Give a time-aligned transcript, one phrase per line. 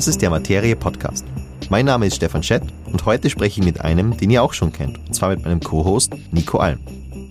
[0.00, 1.26] Das ist der Materie Podcast.
[1.68, 4.72] Mein Name ist Stefan Schett und heute spreche ich mit einem, den ihr auch schon
[4.72, 6.78] kennt, und zwar mit meinem Co-Host Nico Alm.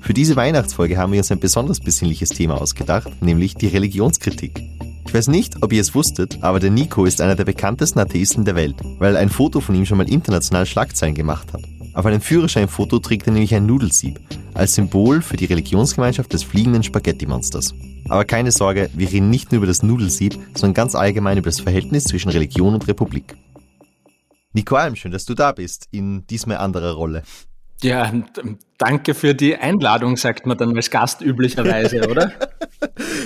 [0.01, 4.61] Für diese Weihnachtsfolge haben wir uns ein besonders besinnliches Thema ausgedacht, nämlich die Religionskritik.
[5.07, 8.45] Ich weiß nicht, ob ihr es wusstet, aber der Nico ist einer der bekanntesten Atheisten
[8.45, 11.63] der Welt, weil ein Foto von ihm schon mal international Schlagzeilen gemacht hat.
[11.95, 14.19] Auf einem Führerscheinfoto trägt er nämlich ein Nudelsieb,
[14.59, 17.73] als Symbol für die Religionsgemeinschaft des fliegenden Spaghetti-Monsters.
[18.09, 21.61] Aber keine Sorge, wir reden nicht nur über das Nudelsieb, sondern ganz allgemein über das
[21.61, 23.37] Verhältnis zwischen Religion und Republik.
[24.53, 27.23] Nico Alm, schön, dass du da bist, in diesmal anderer Rolle.
[27.81, 28.11] Ja,
[28.77, 32.33] danke für die Einladung, sagt man dann als Gast üblicherweise, oder?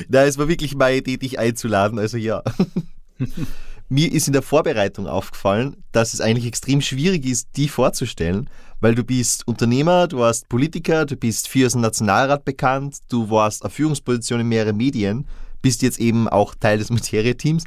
[0.10, 2.44] Na, es war wirklich meine Idee, dich einzuladen, also ja.
[3.90, 8.50] Mir ist in der Vorbereitung aufgefallen, dass es eigentlich extrem schwierig ist, die vorzustellen,
[8.84, 13.64] weil du bist Unternehmer, du warst Politiker, du bist für den Nationalrat bekannt, du warst
[13.64, 15.26] auf Führungsposition in mehreren Medien,
[15.62, 17.64] bist jetzt eben auch Teil des Materie-Teams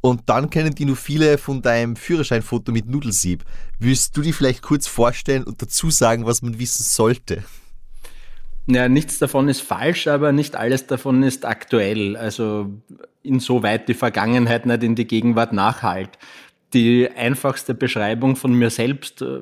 [0.00, 3.42] und dann kennen die nur viele von deinem Führerscheinfoto mit Nudelsieb.
[3.80, 7.42] Willst du die vielleicht kurz vorstellen und dazu sagen, was man wissen sollte?
[8.68, 12.16] Ja, nichts davon ist falsch, aber nicht alles davon ist aktuell.
[12.16, 12.70] Also
[13.24, 16.10] insoweit die Vergangenheit nicht in die Gegenwart nachhalt.
[16.72, 19.40] Die einfachste Beschreibung von mir selbst, äh,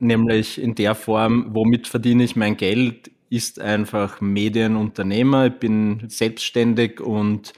[0.00, 5.46] nämlich in der Form, womit verdiene ich mein Geld, ist einfach Medienunternehmer.
[5.46, 7.52] Ich bin selbstständig und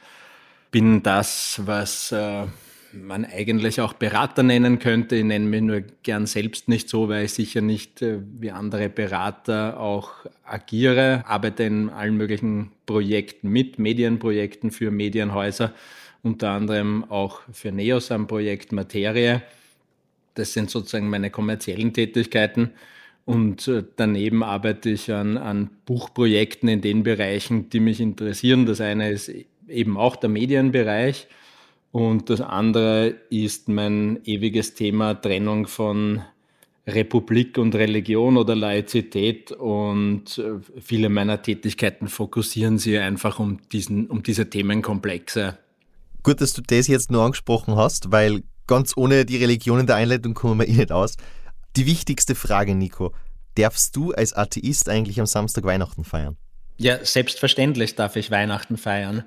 [0.71, 2.45] bin das, was äh,
[2.93, 5.17] man eigentlich auch Berater nennen könnte.
[5.17, 8.89] Ich nenne mich nur gern selbst nicht so, weil ich sicher nicht äh, wie andere
[8.89, 15.73] Berater auch agiere, arbeite in allen möglichen Projekten mit, Medienprojekten für Medienhäuser,
[16.23, 19.43] unter anderem auch für Neos am Projekt Materie.
[20.35, 22.71] Das sind sozusagen meine kommerziellen Tätigkeiten.
[23.25, 28.67] Und äh, daneben arbeite ich an, an Buchprojekten in den Bereichen, die mich interessieren.
[28.67, 29.33] Das eine ist
[29.69, 31.29] eben auch der Medienbereich.
[31.93, 36.23] Und das andere ist mein ewiges Thema Trennung von
[36.87, 39.53] Republik und Religion oder Laizität.
[39.53, 45.59] Und äh, viele meiner Tätigkeiten fokussieren sich einfach um, diesen, um diese Themenkomplexe.
[46.25, 49.97] Gut, dass du das jetzt nur angesprochen hast, weil ganz ohne die Religion in der
[49.97, 51.17] Einleitung kommen wir eh nicht aus.
[51.77, 53.13] Die wichtigste Frage, Nico.
[53.57, 56.37] Darfst du als Atheist eigentlich am Samstag Weihnachten feiern?
[56.79, 59.25] Ja, selbstverständlich darf ich Weihnachten feiern.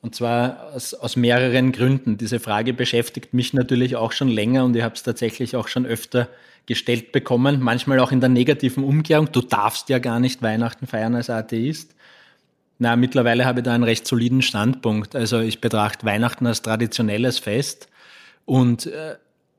[0.00, 2.16] Und zwar aus, aus mehreren Gründen.
[2.16, 5.86] Diese Frage beschäftigt mich natürlich auch schon länger und ich habe es tatsächlich auch schon
[5.86, 6.28] öfter
[6.66, 9.32] gestellt bekommen, manchmal auch in der negativen Umkehrung.
[9.32, 11.94] Du darfst ja gar nicht Weihnachten feiern als Atheist.
[12.78, 15.16] Na, mittlerweile habe ich da einen recht soliden Standpunkt.
[15.16, 17.88] Also ich betrachte Weihnachten als traditionelles Fest
[18.48, 19.16] und äh,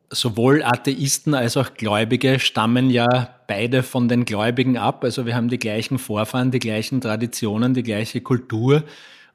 [0.10, 5.04] sowohl Atheisten als auch Gläubige stammen ja beide von den Gläubigen ab.
[5.04, 8.84] Also wir haben die gleichen Vorfahren, die gleichen Traditionen, die gleiche Kultur.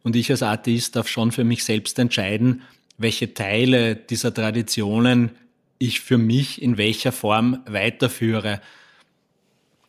[0.03, 2.63] Und ich als Atheist darf schon für mich selbst entscheiden,
[2.99, 5.31] welche Teile dieser Traditionen
[5.79, 8.61] ich für mich in welcher Form weiterführe.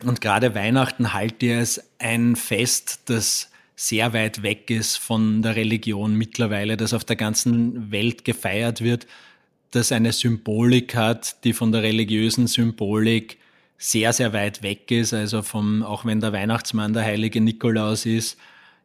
[0.03, 5.55] Und gerade Weihnachten halte ich als ein Fest, das sehr weit weg ist von der
[5.55, 9.07] Religion mittlerweile, das auf der ganzen Welt gefeiert wird,
[9.75, 13.37] das eine Symbolik hat, die von der religiösen Symbolik
[13.77, 15.13] sehr, sehr weit weg ist.
[15.13, 18.37] Also vom, auch wenn der Weihnachtsmann der heilige Nikolaus ist,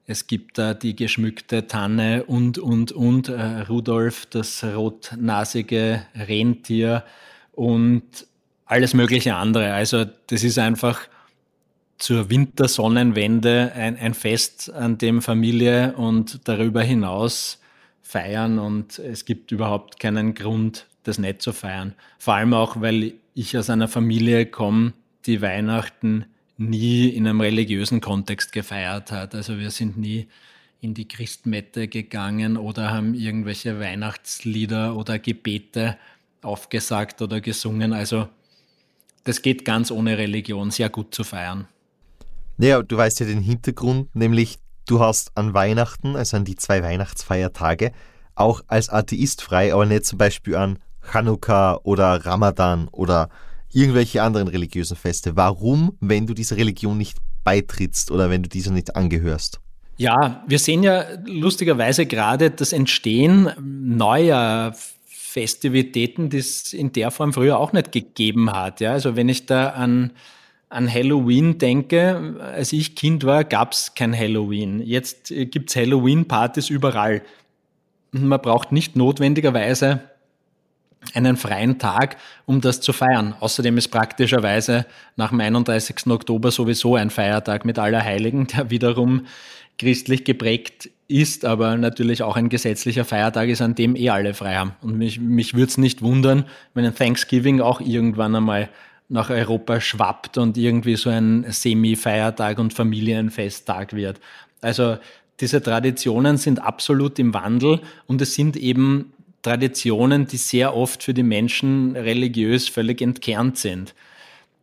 [0.07, 7.05] es gibt da die geschmückte Tanne und, und, und, äh, Rudolf, das rotnasige Rentier
[7.53, 8.03] und
[8.67, 9.73] alles mögliche andere.
[9.73, 11.03] Also das ist einfach
[11.99, 17.60] zur Wintersonnenwende ein, ein Fest, an dem Familie und darüber hinaus
[18.11, 21.95] feiern und es gibt überhaupt keinen Grund, das nicht zu feiern.
[22.19, 24.95] Vor allem auch, weil ich aus einer Familie komme,
[25.27, 26.27] die Weihnachten
[26.57, 29.35] nie in einem religiösen Kontext gefeiert hat.
[29.35, 30.27] Also wir sind nie
[30.81, 35.97] in die Christmette gegangen oder haben irgendwelche Weihnachtslieder oder Gebete
[36.43, 37.93] aufgesagt oder gesungen.
[37.93, 38.29] Also
[39.25, 41.69] das geht ganz ohne Religion sehr gut zu feiern.
[42.57, 44.59] Naja, du weißt ja den Hintergrund, nämlich
[44.91, 47.93] du hast an Weihnachten, also an die zwei Weihnachtsfeiertage,
[48.35, 50.79] auch als Atheist frei, aber nicht zum Beispiel an
[51.13, 53.29] Chanukka oder Ramadan oder
[53.73, 55.37] irgendwelche anderen religiösen Feste.
[55.37, 59.61] Warum, wenn du dieser Religion nicht beitrittst oder wenn du dieser nicht angehörst?
[59.97, 64.75] Ja, wir sehen ja lustigerweise gerade das Entstehen neuer
[65.07, 68.81] Festivitäten, die es in der Form früher auch nicht gegeben hat.
[68.81, 70.13] Ja, also wenn ich da an,
[70.71, 74.81] an Halloween denke, als ich Kind war, gab es kein Halloween.
[74.81, 77.23] Jetzt gibt es Halloween-Partys überall.
[78.13, 80.01] Man braucht nicht notwendigerweise
[81.15, 83.35] einen freien Tag, um das zu feiern.
[83.41, 84.87] Außerdem ist praktischerweise
[85.17, 86.07] nach dem 31.
[86.07, 89.27] Oktober sowieso ein Feiertag mit Allerheiligen, der wiederum
[89.79, 94.55] christlich geprägt ist, aber natürlich auch ein gesetzlicher Feiertag ist, an dem eh alle frei
[94.55, 94.73] haben.
[94.83, 96.45] Und mich, mich würde es nicht wundern,
[96.75, 98.69] wenn ein Thanksgiving auch irgendwann einmal
[99.11, 104.21] nach Europa schwappt und irgendwie so ein Semi-Feiertag und Familienfesttag wird.
[104.61, 104.99] Also
[105.41, 109.13] diese Traditionen sind absolut im Wandel und es sind eben
[109.43, 113.95] Traditionen, die sehr oft für die Menschen religiös völlig entkernt sind.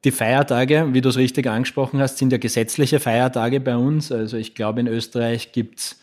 [0.03, 4.11] Die Feiertage, wie du es richtig angesprochen hast, sind ja gesetzliche Feiertage bei uns.
[4.11, 5.99] Also ich glaube, in Österreich gibt's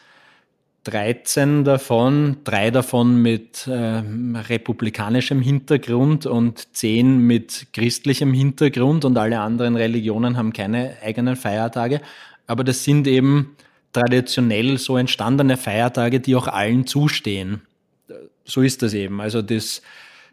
[0.84, 4.02] 13 davon, drei davon mit äh,
[4.48, 12.00] republikanischem Hintergrund und zehn mit christlichem Hintergrund und alle anderen Religionen haben keine eigenen Feiertage.
[12.46, 13.56] Aber das sind eben
[13.92, 17.62] traditionell so entstandene Feiertage, die auch allen zustehen.
[18.44, 19.20] So ist das eben.
[19.20, 19.80] Also das,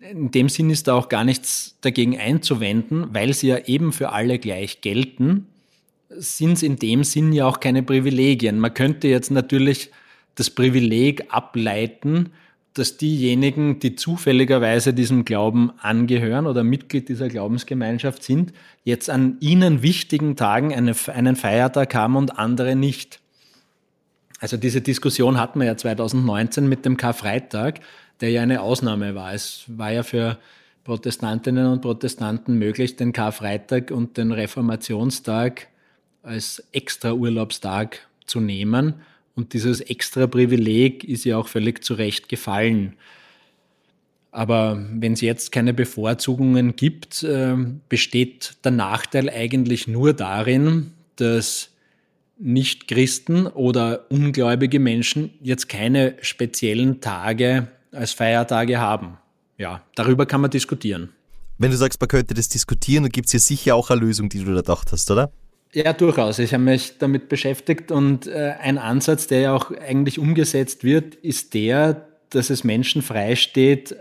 [0.02, 4.12] in dem Sinn ist da auch gar nichts dagegen einzuwenden, weil sie ja eben für
[4.12, 5.48] alle gleich gelten,
[6.10, 8.60] sind es in dem Sinn ja auch keine Privilegien.
[8.60, 9.92] Man könnte jetzt natürlich
[10.36, 12.32] das Privileg ableiten,
[12.74, 18.54] dass diejenigen, die zufälligerweise diesem Glauben angehören oder Mitglied dieser Glaubensgemeinschaft sind,
[18.86, 23.20] jetzt an ihnen wichtigen Tagen eine, einen Feiertag haben und andere nicht.
[24.40, 27.82] Also diese Diskussion hatten wir ja 2019 mit dem Karfreitag,
[28.22, 29.34] der ja eine Ausnahme war.
[29.34, 30.38] Es war ja für
[30.84, 35.68] Protestantinnen und Protestanten möglich, den Karfreitag und den Reformationstag
[36.24, 38.96] als extra Urlaubstag zu nehmen.
[39.42, 42.94] Und dieses extra Privileg ist ja auch völlig zu Recht gefallen.
[44.30, 47.56] Aber wenn es jetzt keine Bevorzugungen gibt, äh,
[47.90, 51.70] besteht der Nachteil eigentlich nur darin, dass
[52.38, 59.18] Nicht-Christen oder ungläubige Menschen jetzt keine speziellen Tage als Feiertage haben.
[59.58, 61.10] Ja, darüber kann man diskutieren.
[61.58, 64.30] Wenn du sagst, man könnte das diskutieren, dann gibt es ja sicher auch eine Lösung,
[64.30, 65.32] die du da gedacht hast, oder?
[65.74, 66.40] Ja, durchaus.
[66.40, 71.16] Ich habe mich damit beschäftigt und äh, ein Ansatz, der ja auch eigentlich umgesetzt wird,
[71.16, 73.96] ist der, dass es Menschen freisteht,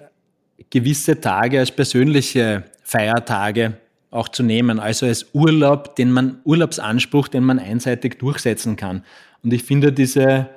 [0.71, 3.75] gewisse Tage als persönliche Feiertage
[4.11, 9.05] auch zu nehmen, also als Urlaub, den man, Urlaubsanspruch, den man einseitig durchsetzen kann.
[9.45, 10.49] Und ich finde diese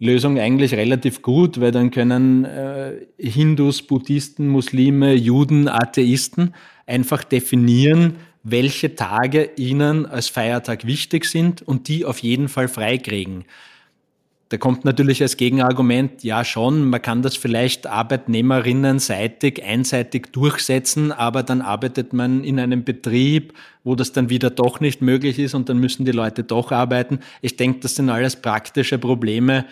[0.00, 6.54] Lösung eigentlich relativ gut, weil dann können äh, Hindus, Buddhisten, Muslime, Juden, Atheisten
[6.86, 8.16] einfach definieren,
[8.50, 13.44] welche Tage ihnen als Feiertag wichtig sind und die auf jeden Fall freikriegen.
[14.50, 21.42] Da kommt natürlich als Gegenargument, ja schon, man kann das vielleicht arbeitnehmerinnenseitig einseitig durchsetzen, aber
[21.42, 23.52] dann arbeitet man in einem Betrieb,
[23.84, 27.18] wo das dann wieder doch nicht möglich ist und dann müssen die Leute doch arbeiten.
[27.42, 29.66] Ich denke, das sind alles praktische Probleme,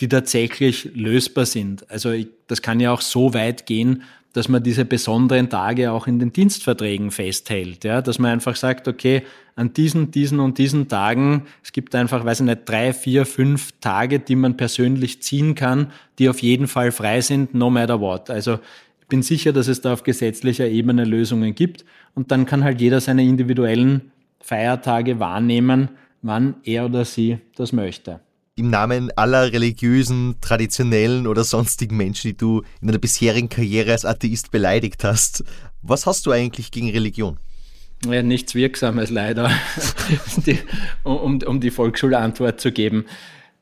[0.00, 1.90] die tatsächlich lösbar sind.
[1.90, 6.06] Also ich, das kann ja auch so weit gehen, dass man diese besonderen Tage auch
[6.06, 7.84] in den Dienstverträgen festhält.
[7.84, 8.00] Ja?
[8.00, 9.22] Dass man einfach sagt, okay,
[9.56, 13.72] an diesen, diesen und diesen Tagen, es gibt einfach, weiß ich nicht, drei, vier, fünf
[13.80, 18.30] Tage, die man persönlich ziehen kann, die auf jeden Fall frei sind, no matter what.
[18.30, 18.60] Also
[19.00, 21.84] ich bin sicher, dass es da auf gesetzlicher Ebene Lösungen gibt
[22.14, 25.88] und dann kann halt jeder seine individuellen Feiertage wahrnehmen,
[26.22, 28.20] wann er oder sie das möchte
[28.60, 34.04] im Namen aller religiösen, traditionellen oder sonstigen Menschen, die du in deiner bisherigen Karriere als
[34.04, 35.44] Atheist beleidigt hast.
[35.82, 37.38] Was hast du eigentlich gegen Religion?
[38.06, 39.50] Ja, nichts Wirksames leider,
[40.46, 40.58] die,
[41.02, 43.06] um, um die Volksschulantwort zu geben.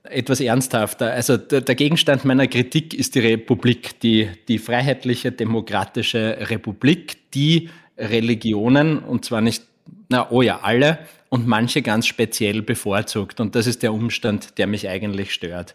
[0.03, 1.13] Etwas ernsthafter.
[1.13, 7.69] Also der, der, Gegenstand meiner Kritik ist die Republik, die, die freiheitliche demokratische Republik, die
[7.97, 9.65] Religionen, und zwar nicht,
[10.09, 10.99] na oh ja, alle,
[11.29, 13.41] und manche ganz speziell bevorzugt.
[13.41, 15.75] Und das ist der Umstand, der mich eigentlich stört.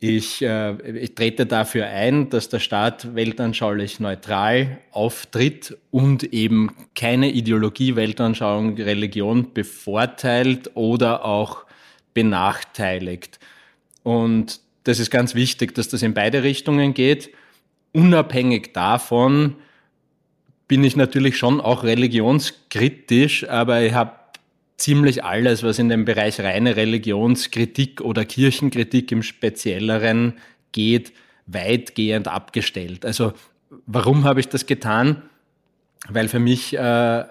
[0.00, 7.32] Ich, äh, ich trete dafür ein, dass der Staat weltanschaulich neutral auftritt und eben keine
[7.32, 11.64] Ideologie, Weltanschauung, Religion bevorteilt oder auch
[12.14, 13.40] benachteiligt.
[14.04, 17.30] Und das ist ganz wichtig, dass das in beide Richtungen geht.
[17.92, 19.56] Unabhängig davon
[20.68, 24.12] bin ich natürlich schon auch religionskritisch, aber ich habe
[24.78, 30.34] ziemlich alles, was in den Bereich reine Religionskritik oder Kirchenkritik im Spezielleren
[30.72, 31.12] geht,
[31.46, 33.04] weitgehend abgestellt.
[33.04, 33.32] Also
[33.86, 35.22] warum habe ich das getan?
[36.08, 37.24] Weil für mich äh,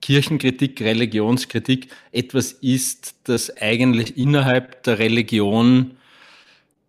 [0.00, 5.96] Kirchenkritik, Religionskritik etwas ist, das eigentlich innerhalb der Religion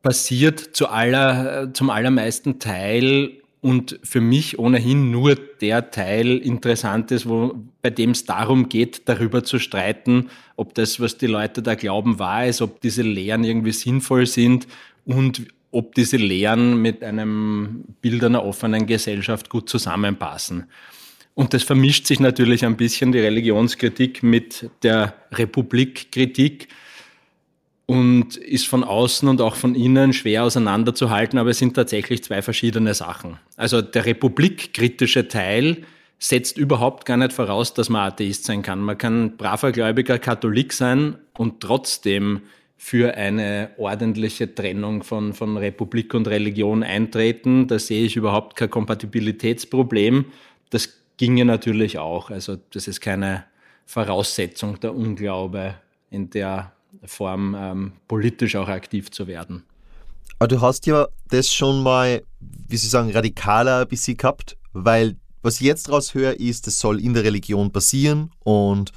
[0.02, 7.28] passiert, zu aller, zum allermeisten Teil und für mich ohnehin nur der Teil interessant ist,
[7.28, 11.74] wo, bei dem es darum geht, darüber zu streiten, ob das, was die Leute da
[11.74, 14.68] glauben, wahr ist, ob diese Lehren irgendwie sinnvoll sind
[15.04, 20.66] und ob diese Lehren mit einem Bild einer offenen Gesellschaft gut zusammenpassen.
[21.34, 26.68] Und das vermischt sich natürlich ein bisschen die Religionskritik mit der Republikkritik.
[27.86, 32.42] Und ist von außen und auch von innen schwer auseinanderzuhalten, aber es sind tatsächlich zwei
[32.42, 33.38] verschiedene Sachen.
[33.58, 35.84] Also der republikkritische Teil
[36.18, 38.80] setzt überhaupt gar nicht voraus, dass man Atheist sein kann.
[38.80, 42.42] Man kann braver gläubiger Katholik sein und trotzdem
[42.78, 47.68] für eine ordentliche Trennung von, von Republik und Religion eintreten.
[47.68, 50.26] Da sehe ich überhaupt kein Kompatibilitätsproblem.
[50.70, 52.32] Das ginge natürlich auch.
[52.32, 53.46] Also das ist keine
[53.86, 55.76] Voraussetzung der Unglaube
[56.10, 56.75] in der
[57.06, 59.64] Form ähm, politisch auch aktiv zu werden.
[60.40, 65.16] Aber du hast ja das schon mal, wie Sie sagen, radikaler ein bisschen gehabt, weil
[65.42, 68.92] was ich jetzt raushöre, ist, das soll in der Religion passieren und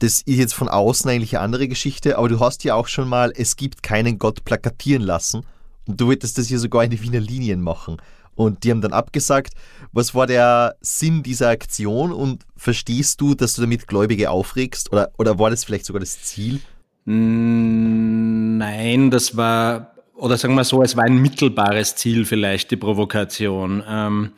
[0.00, 3.08] das ist jetzt von außen eigentlich eine andere Geschichte, aber du hast ja auch schon
[3.08, 5.44] mal, es gibt keinen Gott plakatieren lassen
[5.86, 7.96] und du wolltest das hier sogar in die Wiener Linien machen.
[8.34, 9.54] Und die haben dann abgesagt.
[9.92, 15.10] Was war der Sinn dieser Aktion und verstehst du, dass du damit Gläubige aufregst oder,
[15.16, 16.60] oder war das vielleicht sogar das Ziel?
[17.08, 23.84] Nein, das war, oder sagen wir so, es war ein mittelbares Ziel vielleicht, die Provokation.
[23.88, 24.32] Ähm,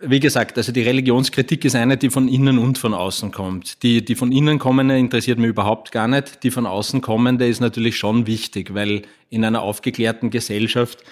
[0.00, 3.82] wie gesagt, also die Religionskritik ist eine, die von innen und von außen kommt.
[3.82, 6.44] Die, die von innen kommende interessiert mich überhaupt gar nicht.
[6.44, 11.02] Die von außen kommende ist natürlich schon wichtig, weil in einer aufgeklärten Gesellschaft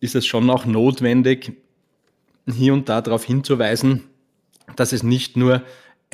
[0.00, 1.52] ist es schon auch notwendig,
[2.46, 4.02] hier und da darauf hinzuweisen,
[4.76, 5.62] dass es nicht nur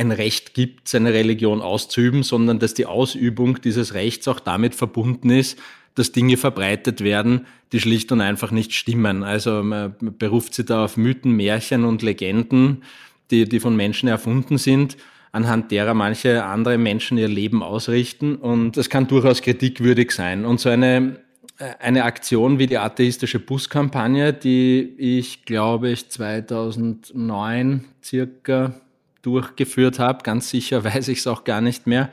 [0.01, 5.31] ein Recht gibt, seine Religion auszuüben, sondern dass die Ausübung dieses Rechts auch damit verbunden
[5.31, 5.59] ist,
[5.95, 9.23] dass Dinge verbreitet werden, die schlicht und einfach nicht stimmen.
[9.23, 12.83] Also man beruft sich da auf Mythen, Märchen und Legenden,
[13.31, 14.97] die, die von Menschen erfunden sind,
[15.33, 18.37] anhand derer manche andere Menschen ihr Leben ausrichten.
[18.37, 20.47] Und das kann durchaus kritikwürdig sein.
[20.47, 21.21] Und so eine,
[21.79, 28.81] eine Aktion wie die atheistische Buskampagne, die ich, glaube ich, 2009 circa
[29.23, 32.11] durchgeführt habe, ganz sicher weiß ich es auch gar nicht mehr,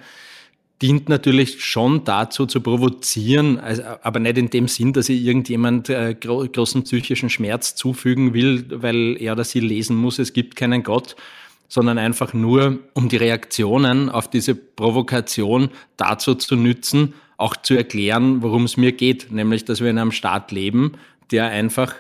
[0.82, 5.90] dient natürlich schon dazu zu provozieren, also, aber nicht in dem Sinn, dass ich irgendjemand
[5.90, 10.56] äh, gro großen psychischen Schmerz zufügen will, weil er oder sie lesen muss, es gibt
[10.56, 11.16] keinen Gott,
[11.68, 18.42] sondern einfach nur, um die Reaktionen auf diese Provokation dazu zu nützen, auch zu erklären,
[18.42, 20.94] worum es mir geht, nämlich, dass wir in einem Staat leben,
[21.32, 21.94] der einfach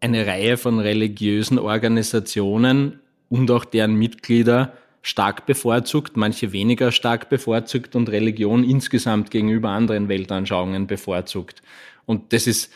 [0.00, 7.94] eine Reihe von religiösen Organisationen und auch deren Mitglieder stark bevorzugt, manche weniger stark bevorzugt
[7.94, 11.62] und Religion insgesamt gegenüber anderen Weltanschauungen bevorzugt.
[12.06, 12.72] Und das ist,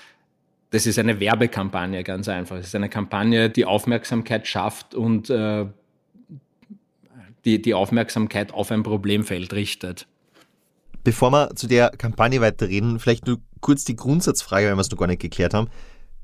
[0.70, 2.56] das ist eine Werbekampagne, ganz einfach.
[2.56, 5.66] Es ist eine Kampagne, die Aufmerksamkeit schafft und äh,
[7.44, 10.06] die, die Aufmerksamkeit auf ein Problemfeld richtet.
[11.02, 14.98] Bevor wir zu der Kampagne weiterreden, vielleicht nur kurz die Grundsatzfrage, weil wir es noch
[14.98, 15.68] gar nicht geklärt haben.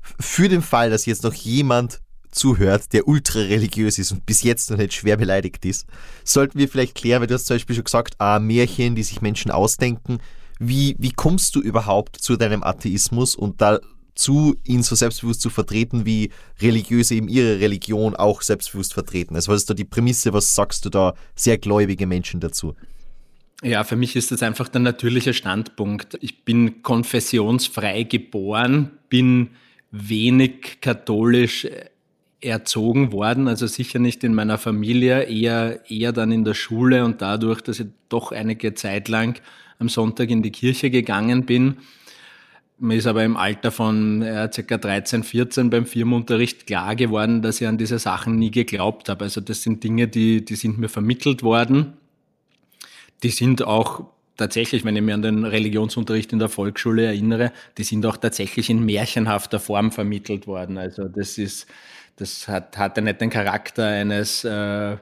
[0.01, 1.99] Für den Fall, dass jetzt noch jemand
[2.31, 5.87] zuhört, der ultra religiös ist und bis jetzt noch nicht schwer beleidigt ist,
[6.23, 9.21] sollten wir vielleicht klären, weil du hast zum Beispiel schon gesagt, ah, Märchen, die sich
[9.21, 10.19] Menschen ausdenken.
[10.59, 16.05] Wie, wie kommst du überhaupt zu deinem Atheismus und dazu, ihn so selbstbewusst zu vertreten,
[16.05, 16.31] wie
[16.61, 19.35] Religiöse eben ihre Religion auch selbstbewusst vertreten?
[19.35, 22.75] Also was ist da die Prämisse, was sagst du da sehr gläubige Menschen dazu?
[23.63, 26.17] Ja, für mich ist das einfach der natürliche Standpunkt.
[26.21, 29.49] Ich bin konfessionsfrei geboren, bin
[29.91, 31.67] wenig katholisch
[32.41, 37.21] erzogen worden, also sicher nicht in meiner Familie, eher, eher dann in der Schule und
[37.21, 39.39] dadurch, dass ich doch einige Zeit lang
[39.79, 41.77] am Sonntag in die Kirche gegangen bin.
[42.79, 47.59] Mir ist aber im Alter von äh, circa 13, 14 beim Firmenunterricht klar geworden, dass
[47.59, 49.25] ich an diese Sachen nie geglaubt habe.
[49.25, 51.93] Also das sind Dinge, die, die sind mir vermittelt worden.
[53.23, 54.03] Die sind auch
[54.37, 58.69] tatsächlich, wenn ich mir an den Religionsunterricht in der Volksschule erinnere, die sind auch tatsächlich
[58.69, 60.77] in märchenhafter Form vermittelt worden.
[60.77, 61.65] Also das ist,
[62.17, 64.97] das hat, hatte nicht den Charakter eines äh,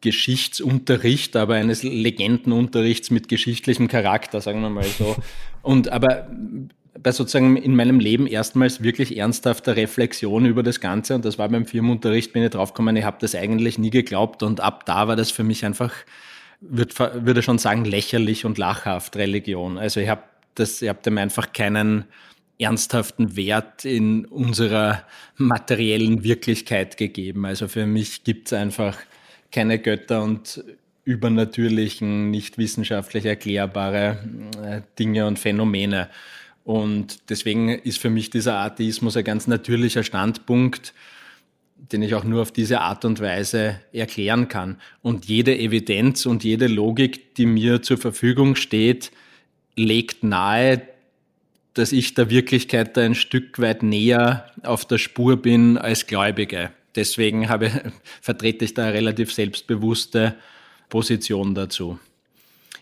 [0.00, 5.16] Geschichtsunterrichts, aber eines Legendenunterrichts mit geschichtlichem Charakter, sagen wir mal so.
[5.62, 6.28] Und aber
[7.00, 11.48] bei sozusagen in meinem Leben erstmals wirklich ernsthafter Reflexion über das Ganze und das war
[11.48, 15.16] beim Firmenunterricht, bin ich draufgekommen, ich habe das eigentlich nie geglaubt und ab da war
[15.16, 15.92] das für mich einfach,
[16.60, 19.78] würde würd schon sagen, lächerlich und lachhaft Religion.
[19.78, 20.22] Also ich habe
[20.54, 22.04] das, ich habe dem einfach keinen,
[22.58, 25.04] ernsthaften Wert in unserer
[25.36, 27.44] materiellen Wirklichkeit gegeben.
[27.44, 28.98] Also für mich gibt es einfach
[29.50, 30.64] keine Götter und
[31.04, 34.18] übernatürlichen, nicht wissenschaftlich erklärbare
[34.62, 36.08] äh, Dinge und Phänomene.
[36.64, 40.94] Und deswegen ist für mich dieser Atheismus ein ganz natürlicher Standpunkt,
[41.76, 44.76] den ich auch nur auf diese Art und Weise erklären kann.
[45.02, 49.10] Und jede Evidenz und jede Logik, die mir zur Verfügung steht,
[49.74, 50.82] legt nahe,
[51.74, 56.70] dass ich der Wirklichkeit da ein Stück weit näher auf der Spur bin als Gläubige.
[56.94, 57.70] Deswegen habe,
[58.20, 60.34] vertrete ich da eine relativ selbstbewusste
[60.88, 61.98] Position dazu.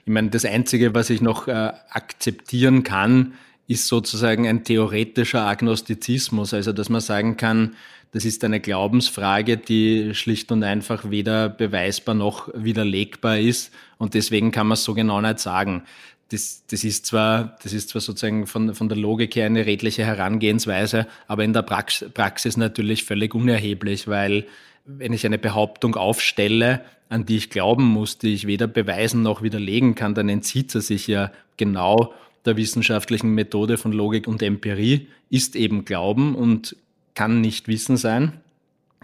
[0.05, 3.35] Ich meine, das Einzige, was ich noch äh, akzeptieren kann,
[3.69, 7.77] ist sozusagen ein theoretischer Agnostizismus, also dass man sagen kann,
[8.13, 14.51] das ist eine Glaubensfrage, die schlicht und einfach weder beweisbar noch widerlegbar ist und deswegen
[14.51, 15.85] kann man es so genau nicht sagen.
[16.31, 20.05] Das, das, ist zwar, das ist zwar sozusagen von, von der Logik her eine redliche
[20.05, 24.47] Herangehensweise, aber in der Prax Praxis natürlich völlig unerheblich, weil
[24.85, 29.43] wenn ich eine Behauptung aufstelle, an die ich glauben muss, die ich weder beweisen noch
[29.43, 35.09] widerlegen kann, dann entzieht sie sich ja genau der wissenschaftlichen Methode von Logik und Empirie,
[35.29, 36.77] ist eben Glauben und
[37.15, 38.41] kann nicht Wissen sein,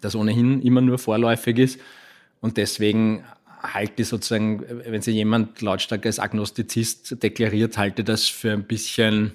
[0.01, 1.81] das ohnehin immer nur vorläufig ist.
[2.41, 3.25] Und deswegen
[3.75, 9.33] halte sozusagen, wenn sich jemand lautstark als Agnostizist deklariert, halte das für ein bisschen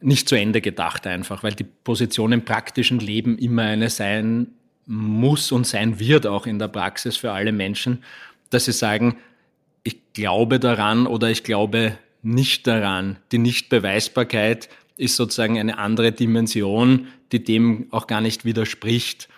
[0.00, 4.48] nicht zu Ende gedacht einfach, weil die Position im praktischen Leben immer eine sein
[4.86, 8.04] muss und sein wird auch in der Praxis für alle Menschen,
[8.50, 9.16] dass sie sagen,
[9.82, 13.18] ich glaube daran oder ich glaube nicht daran.
[13.32, 19.28] Die Nichtbeweisbarkeit ist sozusagen eine andere Dimension, die dem auch gar nicht widerspricht.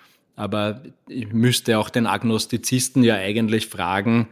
[0.41, 4.27] Aber ich müsste auch den Agnostizisten ja eigentlich fragen,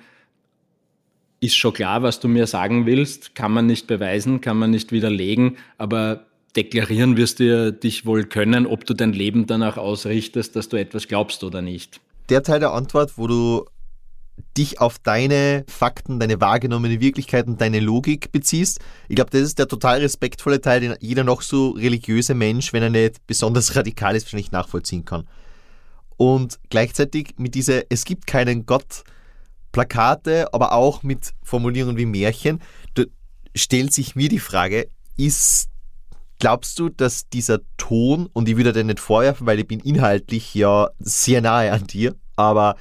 [1.39, 4.91] ist schon klar, was du mir sagen willst, kann man nicht beweisen, kann man nicht
[4.91, 6.25] widerlegen, aber
[6.57, 11.09] deklarieren wirst du dich wohl können, ob du dein Leben danach ausrichtest, dass du etwas
[11.09, 12.01] glaubst oder nicht.
[12.31, 13.67] Der Teil der Antwort, wo du
[14.57, 18.81] dich auf deine Fakten, deine wahrgenommene Wirklichkeit und deine Logik beziehst.
[19.11, 22.83] Ich glaube, das ist der total respektvolle Teil, den jeder noch so religiöse Mensch, wenn
[22.83, 25.29] er nicht besonders radikal ist, wahrscheinlich nachvollziehen kann.
[26.19, 29.05] Und gleichzeitig mit dieser Es gibt keinen Gott
[29.73, 32.61] Plakate, aber auch mit Formulierungen wie Märchen,
[32.95, 33.05] da
[33.55, 35.71] stellt sich mir die Frage, ist
[36.41, 40.55] Glaubst du, dass dieser Ton, und ich würde dir nicht vorwerfen, weil ich bin inhaltlich
[40.55, 42.77] ja sehr nahe an dir, aber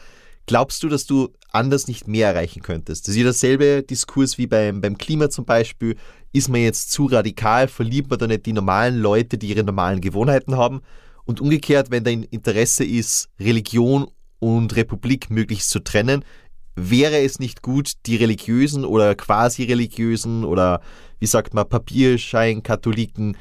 [0.45, 3.07] glaubst du, dass du anders nicht mehr erreichen könntest?
[3.07, 5.95] Das ist ja dasselbe Diskurs wie beim, beim Klima zum Beispiel.
[6.33, 10.01] Ist man jetzt zu radikal, verliebt man da nicht die normalen Leute, die ihre normalen
[10.01, 10.81] Gewohnheiten haben?
[11.27, 14.07] Und umgekehrt, wenn dein Interesse ist, Religion
[14.39, 16.23] und Republik möglichst zu trennen,
[16.75, 20.79] wäre es nicht gut, die religiösen oder quasi religiösen oder
[21.19, 23.35] wie sagt man, Papierschein-Katholiken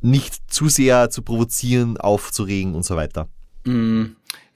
[0.00, 3.28] nicht zu sehr zu provozieren, aufzuregen und so weiter.
[3.64, 4.06] Mm,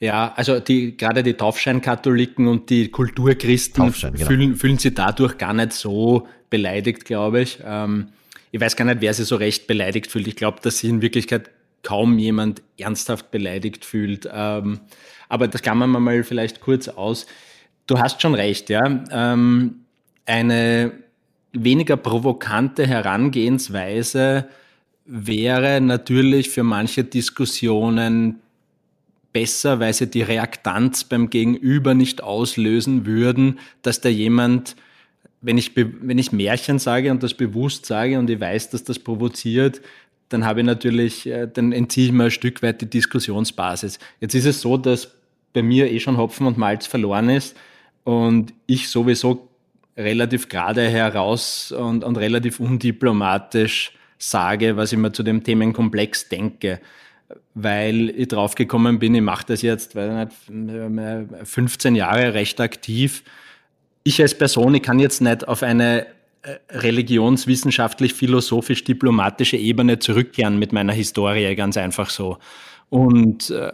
[0.00, 4.26] ja, also die, gerade die Taufschein-Katholiken und die Kulturchristen Taufschein, genau.
[4.26, 7.61] fühlen, fühlen sie dadurch gar nicht so beleidigt, glaube ich.
[7.64, 8.09] Ähm,
[8.50, 10.26] ich weiß gar nicht, wer sich so recht beleidigt fühlt.
[10.26, 11.50] Ich glaube, dass sich in Wirklichkeit
[11.85, 14.29] kaum jemand ernsthaft beleidigt fühlt.
[14.33, 14.81] Ähm,
[15.29, 17.27] aber das klammern wir mal vielleicht kurz aus.
[17.87, 19.05] Du hast schon recht, ja.
[19.11, 19.85] Ähm,
[20.27, 20.92] eine
[21.53, 24.49] weniger provokante Herangehensweise
[25.05, 28.40] wäre natürlich für manche Diskussionen
[29.33, 34.77] besser, weil sie die Reaktanz beim Gegenüber nicht auslösen würden, dass da jemand,
[35.42, 38.99] wenn ich, wenn ich Märchen sage und das bewusst sage und ich weiß, dass das
[38.99, 39.83] provoziert,
[40.29, 43.99] dann habe ich natürlich, äh, dann entziehe ich mir ein Stück weit die Diskussionsbasis.
[44.21, 45.11] Jetzt ist es so, dass
[45.53, 47.57] bei mir eh schon Hopfen und Malz verloren ist
[48.03, 49.49] und ich sowieso
[49.97, 56.81] relativ gerade heraus und, und relativ undiplomatisch sage, was ich mir zu dem Themenkomplex denke.
[57.55, 63.23] Weil ich draufgekommen bin, ich mache das jetzt weil nicht, 15 Jahre recht aktiv.
[64.03, 66.07] Ich als Person, ich kann jetzt nicht auf eine
[66.44, 72.38] äh, religionswissenschaftlich, philosophisch, diplomatische Ebene zurückkehren mit meiner Historie, ganz einfach so.
[72.88, 73.72] Und äh,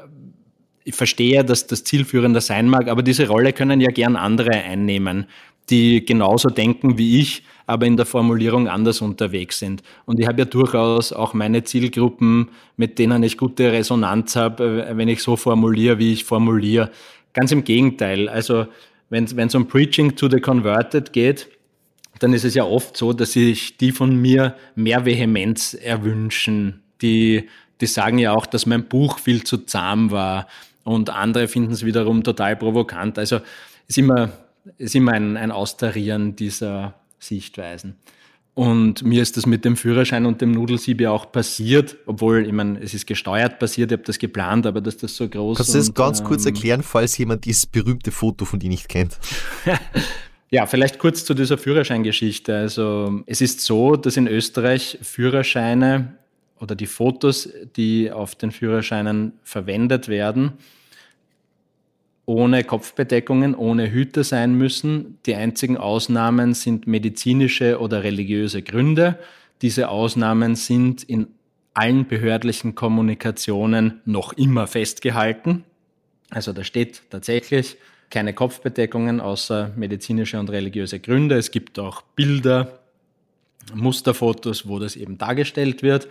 [0.84, 5.26] ich verstehe, dass das zielführender sein mag, aber diese Rolle können ja gern andere einnehmen
[5.70, 9.82] die genauso denken wie ich, aber in der Formulierung anders unterwegs sind.
[10.04, 14.96] Und ich habe ja durchaus auch meine Zielgruppen, mit denen ich gute Resonanz habe, äh,
[14.96, 16.90] wenn ich so formuliere, wie ich formuliere.
[17.32, 18.28] Ganz im Gegenteil.
[18.28, 18.66] Also
[19.08, 21.48] wenn es um Preaching to the Converted geht,
[22.20, 26.82] dann ist es ja oft so, dass sich die von mir mehr Vehemenz erwünschen.
[27.02, 27.48] Die,
[27.80, 30.46] die sagen ja auch, dass mein Buch viel zu zahm war
[30.84, 33.18] und andere finden es wiederum total provokant.
[33.18, 33.40] Also
[33.88, 34.30] ist immer
[34.78, 37.96] ist immer ein, ein Austarieren dieser Sichtweisen.
[38.54, 42.52] Und mir ist das mit dem Führerschein und dem Nudelsieb ja auch passiert, obwohl, ich
[42.52, 45.58] meine, es ist gesteuert passiert, ich habe das geplant, aber dass das so groß ist.
[45.58, 48.88] Kannst du das ganz ähm, kurz erklären, falls jemand dieses berühmte Foto von dir nicht
[48.88, 49.18] kennt?
[50.50, 52.56] ja, vielleicht kurz zu dieser Führerscheingeschichte.
[52.56, 56.16] Also es ist so, dass in Österreich Führerscheine
[56.58, 60.52] oder die Fotos, die auf den Führerscheinen verwendet werden,
[62.26, 65.18] ohne Kopfbedeckungen, ohne Hüte sein müssen.
[65.26, 69.18] Die einzigen Ausnahmen sind medizinische oder religiöse Gründe.
[69.62, 71.28] Diese Ausnahmen sind in
[71.74, 75.64] allen behördlichen Kommunikationen noch immer festgehalten.
[76.28, 77.78] Also da steht tatsächlich
[78.10, 81.36] keine Kopfbedeckungen außer medizinische und religiöse Gründe.
[81.36, 82.80] Es gibt auch Bilder,
[83.72, 86.08] Musterfotos, wo das eben dargestellt wird.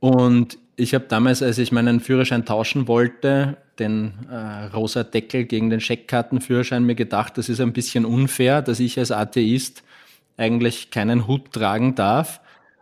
[0.00, 5.70] Und ich habe damals, als ich meinen Führerschein tauschen wollte, den äh, rosa Deckel gegen
[5.70, 9.82] den Scheckkartenführerschein, mir gedacht, das ist ein bisschen unfair, dass ich als Atheist
[10.36, 12.40] eigentlich keinen Hut tragen darf.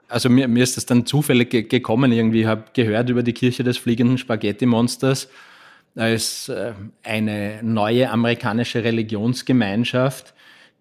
[0.09, 2.43] Also mir, mir ist das dann zufällig ge gekommen irgendwie.
[2.43, 5.29] Ich habe gehört über die Kirche des fliegenden Spaghetti-Monsters
[5.99, 10.35] als äh, eine neue amerikanische Religionsgemeinschaft,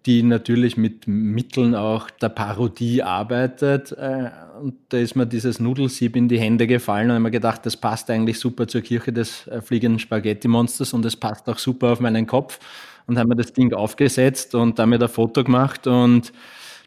[0.06, 3.92] die natürlich mit Mitteln auch der Parodie arbeitet.
[3.92, 7.66] Äh, und da ist mir dieses Nudelsieb in die Hände gefallen und habe mir gedacht,
[7.66, 11.92] das passt eigentlich super zur Kirche des äh, fliegenden Spaghetti-Monsters und es passt auch super
[11.92, 12.58] auf meinen Kopf.
[13.06, 16.30] Und habe mir das Ding aufgesetzt und damit ein Foto gemacht und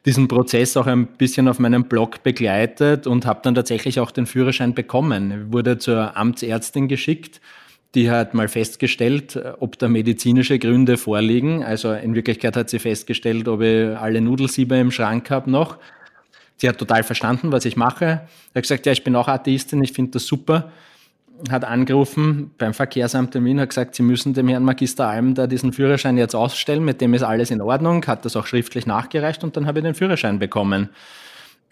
[0.06, 4.28] diesen Prozess auch ein bisschen auf meinem Blog begleitet und habe dann tatsächlich auch den
[4.28, 5.48] Führerschein bekommen.
[5.48, 7.42] Ich wurde zur Amtsärztin geschickt
[7.96, 11.64] die hat mal festgestellt, ob da medizinische Gründe vorliegen.
[11.64, 15.78] Also in Wirklichkeit hat sie festgestellt, ob ich alle Nudelsieber im Schrank habe noch.
[16.58, 18.22] Sie hat total verstanden, was ich mache.
[18.54, 20.72] Sie hat gesagt, ja, ich bin auch Atheistin, ich finde das super.
[21.50, 25.48] Hat angerufen beim Verkehrsamt in Wien, hat gesagt, Sie müssen dem Herrn Magister Alm da
[25.48, 29.44] diesen Führerschein jetzt ausstellen, mit dem ist alles in Ordnung, hat das auch schriftlich nachgereicht
[29.44, 30.90] und dann habe ich den Führerschein bekommen.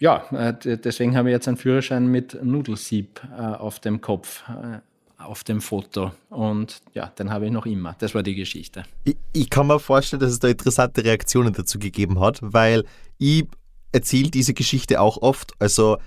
[0.00, 4.78] Ja, äh, deswegen habe ich jetzt einen Führerschein mit Nudelsieb äh, auf dem Kopf äh,
[5.20, 6.12] auf dem Foto.
[6.28, 7.94] Und ja, den habe ich noch immer.
[7.98, 8.84] Das war die Geschichte.
[9.04, 12.84] Ich, ich, kann mir vorstellen, dass es da interessante Reaktionen dazu gegeben hat, weil
[13.18, 13.46] ich
[13.92, 15.52] erzähle diese Geschichte auch oft.
[15.58, 15.98] Also,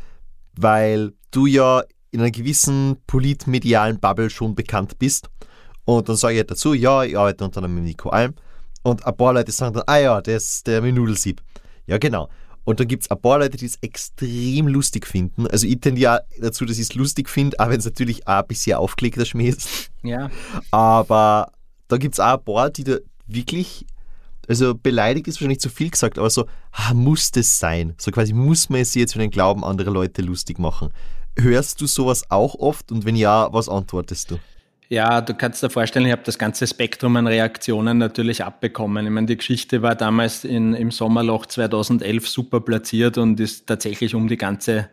[0.56, 5.30] weil du ja in einer gewissen politmedialen Bubble schon bekannt bist.
[5.86, 8.36] Und dann sage ich dazu, ja, ich arbeite unter einem Nico Alm.
[8.84, 11.42] Und ein paar Leute sagen dann, ah ja, der ist der mit Nudelsieb.
[11.88, 12.30] Ja, genau.
[12.66, 15.48] Und dann gibt es ein paar Leute, die es extrem lustig finden.
[15.48, 18.42] Also ich tendiere ja dazu, dass ich es lustig finde, auch wenn es natürlich auch
[18.42, 19.92] ein bisschen aufgelegter Schmäh ist.
[20.04, 20.30] Ja.
[20.72, 21.52] Aber
[21.88, 22.98] da gibt es auch ein paar, die da
[23.28, 23.86] wirklich,
[24.48, 27.96] also beleidigt ist wahrscheinlich zu viel gesagt, aber so, ah, muss das sein?
[27.98, 30.90] So quasi, muss man es jetzt für den Glauben anderer Leute lustig machen?
[31.38, 34.40] Hörst du sowas auch oft und wenn ja, was antwortest du?
[34.94, 39.08] Ja, du kannst dir vorstellen, ich habe das ganze Spektrum an Reaktionen natürlich abbekommen.
[39.08, 44.14] Ich meine, die Geschichte war damals in, im Sommerloch 2011 super platziert und ist tatsächlich
[44.14, 44.90] um die ganze,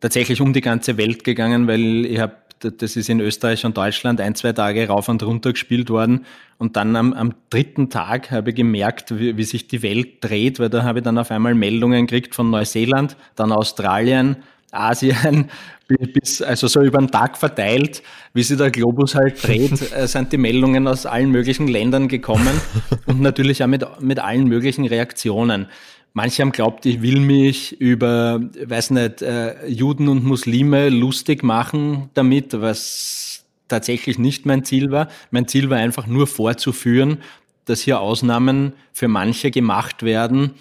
[0.00, 4.18] tatsächlich um die ganze Welt gegangen, weil ich habe das ist in Österreich und Deutschland
[4.22, 6.24] ein, zwei Tage rauf und runter gespielt worden.
[6.56, 10.58] Und dann am, am dritten Tag habe ich gemerkt, wie, wie, sich die Welt dreht,
[10.58, 14.36] weil da habe ich dann auf einmal Meldungen gekriegt von Neuseeland, dann Australien,
[14.74, 15.50] Asien
[15.86, 20.32] bis, also so über den Tag verteilt, wie sich der Globus halt dreht, äh, sind
[20.32, 22.60] die Meldungen aus allen möglichen Ländern gekommen
[23.06, 25.66] und natürlich auch mit, mit allen möglichen Reaktionen.
[26.12, 32.08] Manche haben glaubt, ich will mich über, weiß nicht, äh, Juden und Muslime lustig machen
[32.14, 35.08] damit, was tatsächlich nicht mein Ziel war.
[35.30, 37.18] Mein Ziel war einfach nur vorzuführen,
[37.64, 40.52] dass hier Ausnahmen für manche gemacht werden,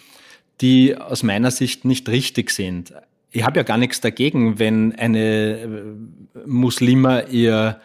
[0.61, 2.93] die aus meiner Sicht nicht richtig sind
[3.33, 5.67] ich habe ja gar nichts dagegen, wenn eine äh,
[6.45, 7.81] Muslima ihr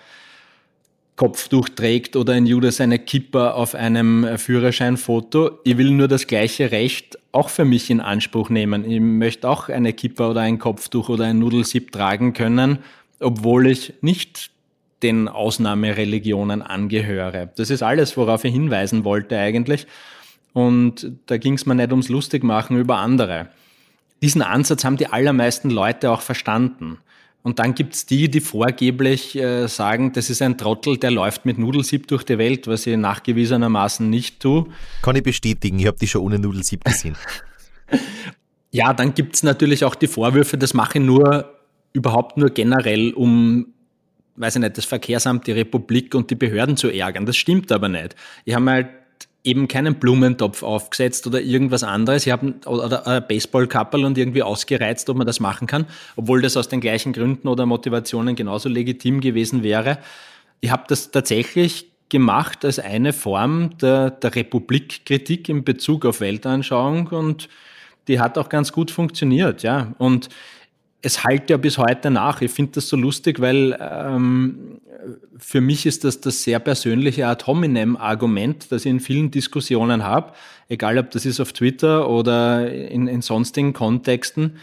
[1.17, 5.59] Kopftuch trägt oder ein Jude seine Kippa auf einem äh, Führerscheinfoto.
[5.65, 8.89] Ich will nur das gleiche Recht auch für mich in Anspruch nehmen.
[8.89, 12.79] Ich möchte auch eine Kippa oder ein Kopftuch oder ein Nudelsieb tragen können,
[13.19, 14.51] obwohl ich nicht
[15.03, 17.51] den Ausnahmereligionen angehöre.
[17.57, 19.87] Das ist alles, worauf ich hinweisen wollte eigentlich.
[20.53, 23.49] Und da ging es mir nicht ums Lustigmachen über andere
[24.23, 26.99] diesen Ansatz haben die allermeisten Leute auch verstanden.
[27.43, 31.57] Und dann gibt's die, die vorgeblich äh, sagen, das ist ein Trottel, der läuft mit
[31.59, 34.67] Nudelsieb durch die Welt, was ich nachgewiesenermaßen nicht tue.
[35.03, 37.17] Kann ich bestätigen, ich habe die schon ohne Nudelsieb gesehen.
[38.71, 41.55] ja, dann gibt's natürlich auch die Vorwürfe, das mache ich nur
[41.93, 43.69] überhaupt nur generell, um
[44.39, 47.27] weiß ich nicht, das Verkehrsamt, die Republik und die Behörden zu ärgern.
[47.27, 48.15] Das stimmt aber nicht.
[48.45, 48.89] Ich habe halt
[49.45, 52.27] eben keinen Blumentopf aufgesetzt oder irgendwas anderes.
[52.27, 56.57] Ich habe oder ein Baseballkappel und irgendwie ausgereizt, ob man das machen kann, obwohl das
[56.57, 59.99] aus den gleichen Gründen oder Motivationen genauso legitim gewesen wäre.
[60.61, 67.09] Ich habe das tatsächlich gemacht als eine Form der, der Republikkritik in Bezug auf Weltanschauung
[67.09, 67.49] und
[68.09, 69.95] die hat auch ganz gut funktioniert, ja.
[69.99, 70.31] Und
[71.03, 72.41] es halt ja bis heute nach.
[72.41, 74.81] Ich finde das so lustig, weil ähm,
[75.39, 80.33] für mich ist das das sehr persönliche Ad hominem-Argument, das ich in vielen Diskussionen habe,
[80.69, 84.57] egal ob das ist auf Twitter oder in, in sonstigen Kontexten.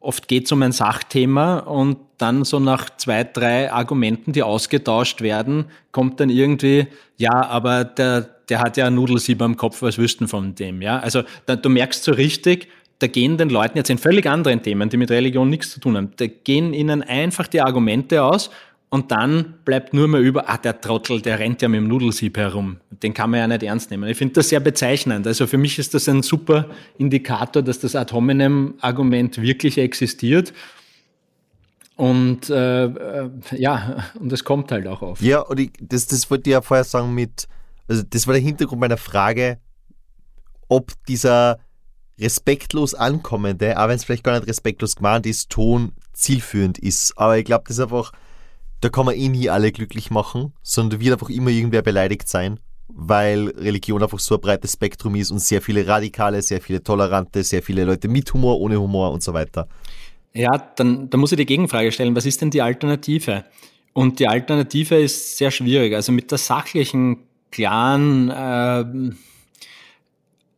[0.00, 5.22] Oft geht es um ein Sachthema und dann so nach zwei, drei Argumenten, die ausgetauscht
[5.22, 9.98] werden, kommt dann irgendwie, ja, aber der, der hat ja ein Nudelsieb am Kopf, was
[9.98, 11.00] wüssten von dem, ja.
[11.00, 14.88] Also da, du merkst so richtig, da gehen den Leuten jetzt in völlig anderen Themen,
[14.88, 18.50] die mit Religion nichts zu tun haben, da gehen ihnen einfach die Argumente aus
[18.90, 22.38] und dann bleibt nur mehr über, ah, der Trottel, der rennt ja mit dem Nudelsieb
[22.38, 22.78] herum.
[22.90, 24.08] Den kann man ja nicht ernst nehmen.
[24.08, 25.26] Ich finde das sehr bezeichnend.
[25.26, 30.54] Also für mich ist das ein super Indikator, dass das Ad hominem-Argument wirklich existiert.
[31.96, 35.20] Und äh, äh, ja, und das kommt halt auch auf.
[35.20, 37.46] Ja, und ich, das, das wollte ich ja vorher sagen mit,
[37.88, 39.58] also das war der Hintergrund meiner Frage,
[40.68, 41.58] ob dieser
[42.20, 47.12] respektlos ankommende, auch wenn es vielleicht gar nicht respektlos gemeint ist, Ton zielführend ist.
[47.16, 48.12] Aber ich glaube, das ist einfach
[48.80, 52.60] da kann man eh nie alle glücklich machen, sondern wird einfach immer irgendwer beleidigt sein,
[52.88, 57.42] weil Religion einfach so ein breites Spektrum ist und sehr viele Radikale, sehr viele Tolerante,
[57.42, 59.66] sehr viele Leute mit Humor, ohne Humor und so weiter.
[60.32, 63.44] Ja, dann, dann muss ich die Gegenfrage stellen, was ist denn die Alternative?
[63.94, 65.94] Und die Alternative ist sehr schwierig.
[65.94, 68.84] Also mit der sachlichen, klaren äh,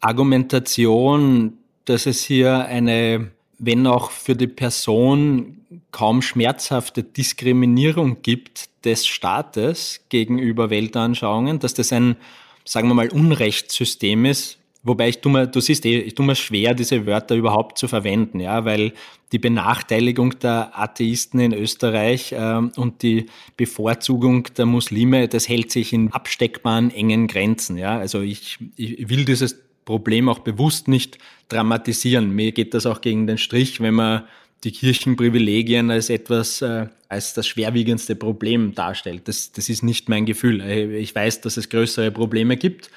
[0.00, 5.60] Argumentation, dass es hier eine, wenn auch für die Person
[5.90, 12.16] kaum schmerzhafte Diskriminierung gibt des Staates gegenüber Weltanschauungen, dass das ein,
[12.64, 14.58] sagen wir mal, Unrechtssystem ist.
[14.82, 17.86] Wobei ich tue mir, du siehst eh, ich tue mir schwer, diese Wörter überhaupt zu
[17.86, 18.94] verwenden, ja, weil
[19.30, 23.26] die Benachteiligung der Atheisten in Österreich äh, und die
[23.58, 27.98] Bevorzugung der Muslime, das hält sich in absteckbaren, engen Grenzen, ja.
[27.98, 32.30] Also ich, ich will dieses Problem auch bewusst nicht dramatisieren.
[32.30, 34.24] Mir geht das auch gegen den Strich, wenn man
[34.64, 39.26] die Kirchenprivilegien als etwas, äh, als das schwerwiegendste Problem darstellt.
[39.26, 40.60] Das, das ist nicht mein Gefühl.
[40.62, 42.90] Ich weiß, dass es größere Probleme gibt,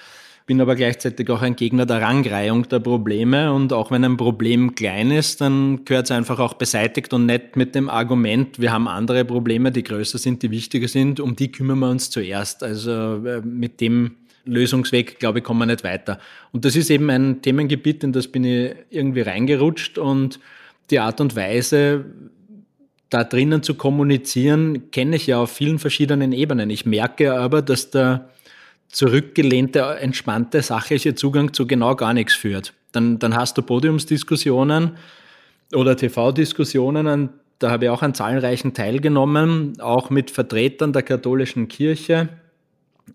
[0.46, 4.76] bin aber gleichzeitig auch ein Gegner der Rangreihung der Probleme und auch wenn ein Problem
[4.76, 8.89] klein ist, dann gehört es einfach auch beseitigt und nicht mit dem Argument, wir haben
[8.89, 12.62] andere Probleme, die größer sind, die wichtiger sind, um die kümmern wir uns zuerst.
[12.62, 16.19] Also äh, mit dem Lösungsweg, glaube ich, kommen wir nicht weiter.
[16.51, 20.39] Und das ist eben ein Themengebiet, in das bin ich irgendwie reingerutscht und
[20.89, 22.06] die Art und Weise,
[23.10, 26.69] da drinnen zu kommunizieren, kenne ich ja auf vielen verschiedenen Ebenen.
[26.69, 28.29] Ich merke aber, dass der
[28.89, 32.73] zurückgelehnte, entspannte, sachliche Zugang zu genau gar nichts führt.
[32.91, 34.97] Dann, dann hast du Podiumsdiskussionen
[35.73, 37.29] oder TV-Diskussionen,
[37.60, 42.29] da habe ich auch an zahlreichen teilgenommen, auch mit Vertretern der katholischen Kirche,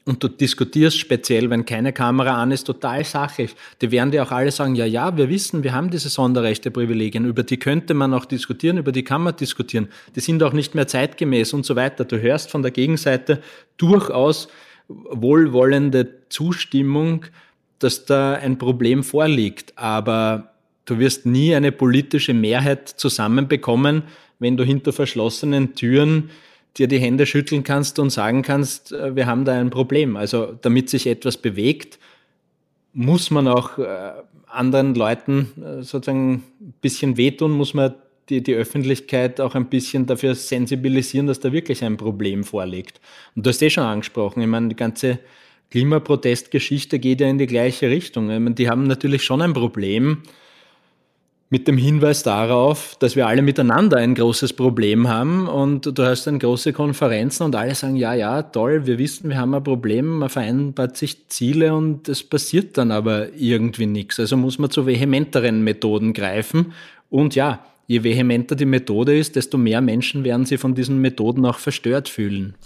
[0.04, 3.54] und du diskutierst speziell, wenn keine Kamera an ist, total sachlich.
[3.80, 7.24] Die werden dir auch alle sagen, ja, ja, wir wissen, wir haben diese Sonderrechte, Privilegien,
[7.24, 9.88] über die könnte man auch diskutieren, über die kann man diskutieren.
[10.14, 12.04] Die sind auch nicht mehr zeitgemäß und so weiter.
[12.04, 13.42] Du hörst von der Gegenseite
[13.76, 14.48] durchaus
[14.88, 17.26] wohlwollende Zustimmung,
[17.78, 19.72] dass da ein Problem vorliegt.
[19.76, 20.52] Aber
[20.86, 24.02] du wirst nie eine politische Mehrheit zusammenbekommen,
[24.38, 26.30] wenn du hinter verschlossenen Türen
[26.78, 30.16] dir die Hände schütteln kannst und sagen kannst, äh, wir haben da ein Problem.
[30.16, 31.98] Also damit sich etwas bewegt,
[32.92, 34.12] muss man auch äh,
[34.46, 37.94] anderen Leuten äh, sozusagen ein bisschen wehtun, muss man
[38.28, 43.00] die, die Öffentlichkeit auch ein bisschen dafür sensibilisieren, dass da wirklich ein Problem vorliegt.
[43.34, 45.18] Und du hast eh schon angesprochen, ich meine, die ganze
[45.70, 48.30] Klimaprotestgeschichte geht ja in die gleiche Richtung.
[48.30, 50.22] Ich meine, die haben natürlich schon ein Problem,
[51.50, 56.26] mit dem Hinweis darauf, dass wir alle miteinander ein großes Problem haben und du hast
[56.26, 60.18] dann große Konferenzen und alle sagen, ja, ja, toll, wir wissen, wir haben ein Problem,
[60.18, 64.20] man vereinbart sich Ziele und es passiert dann aber irgendwie nichts.
[64.20, 66.74] Also muss man zu vehementeren Methoden greifen
[67.08, 71.46] und ja, je vehementer die Methode ist, desto mehr Menschen werden sie von diesen Methoden
[71.46, 72.56] auch verstört fühlen.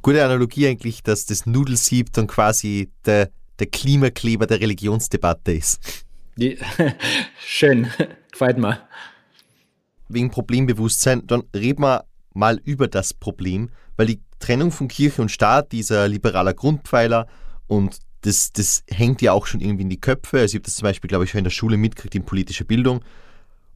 [0.00, 6.06] Gute Analogie eigentlich, dass das Nudelsieb dann quasi der, der Klimakleber der Religionsdebatte ist.
[7.44, 7.88] Schön,
[8.40, 8.78] gefällt mir.
[10.08, 15.30] Wegen Problembewusstsein, dann reden wir mal über das Problem, weil die Trennung von Kirche und
[15.30, 17.26] Staat, dieser liberaler Grundpfeiler
[17.66, 20.40] und das, das hängt ja auch schon irgendwie in die Köpfe.
[20.40, 22.64] Also ich habe das zum Beispiel, glaube ich, schon in der Schule mitgekriegt in politischer
[22.64, 23.00] Bildung.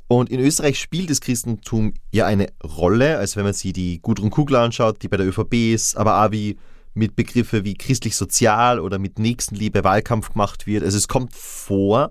[0.07, 3.17] Und in Österreich spielt das Christentum ja eine Rolle.
[3.17, 6.31] Also wenn man sich die Gudrun Kugler anschaut, die bei der ÖVP ist, aber auch
[6.31, 6.59] wie
[6.93, 10.85] mit Begriffe wie christlich-sozial oder mit Nächstenliebe Wahlkampf gemacht wird.
[10.85, 12.11] Also es kommt vor,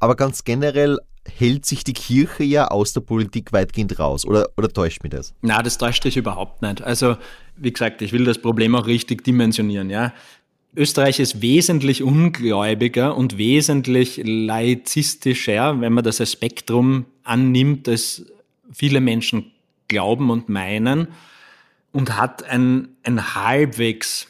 [0.00, 4.24] aber ganz generell hält sich die Kirche ja aus der Politik weitgehend raus.
[4.26, 5.34] Oder, oder täuscht mich das?
[5.42, 6.82] Na, das täuscht dich überhaupt nicht.
[6.82, 7.16] Also,
[7.56, 9.90] wie gesagt, ich will das Problem auch richtig dimensionieren.
[9.90, 10.12] Ja?
[10.76, 18.26] Österreich ist wesentlich ungläubiger und wesentlich laizistischer, wenn man das als Spektrum annimmt, als
[18.72, 19.52] viele Menschen
[19.88, 21.08] glauben und meinen
[21.92, 24.26] und hat ein, ein halbwegs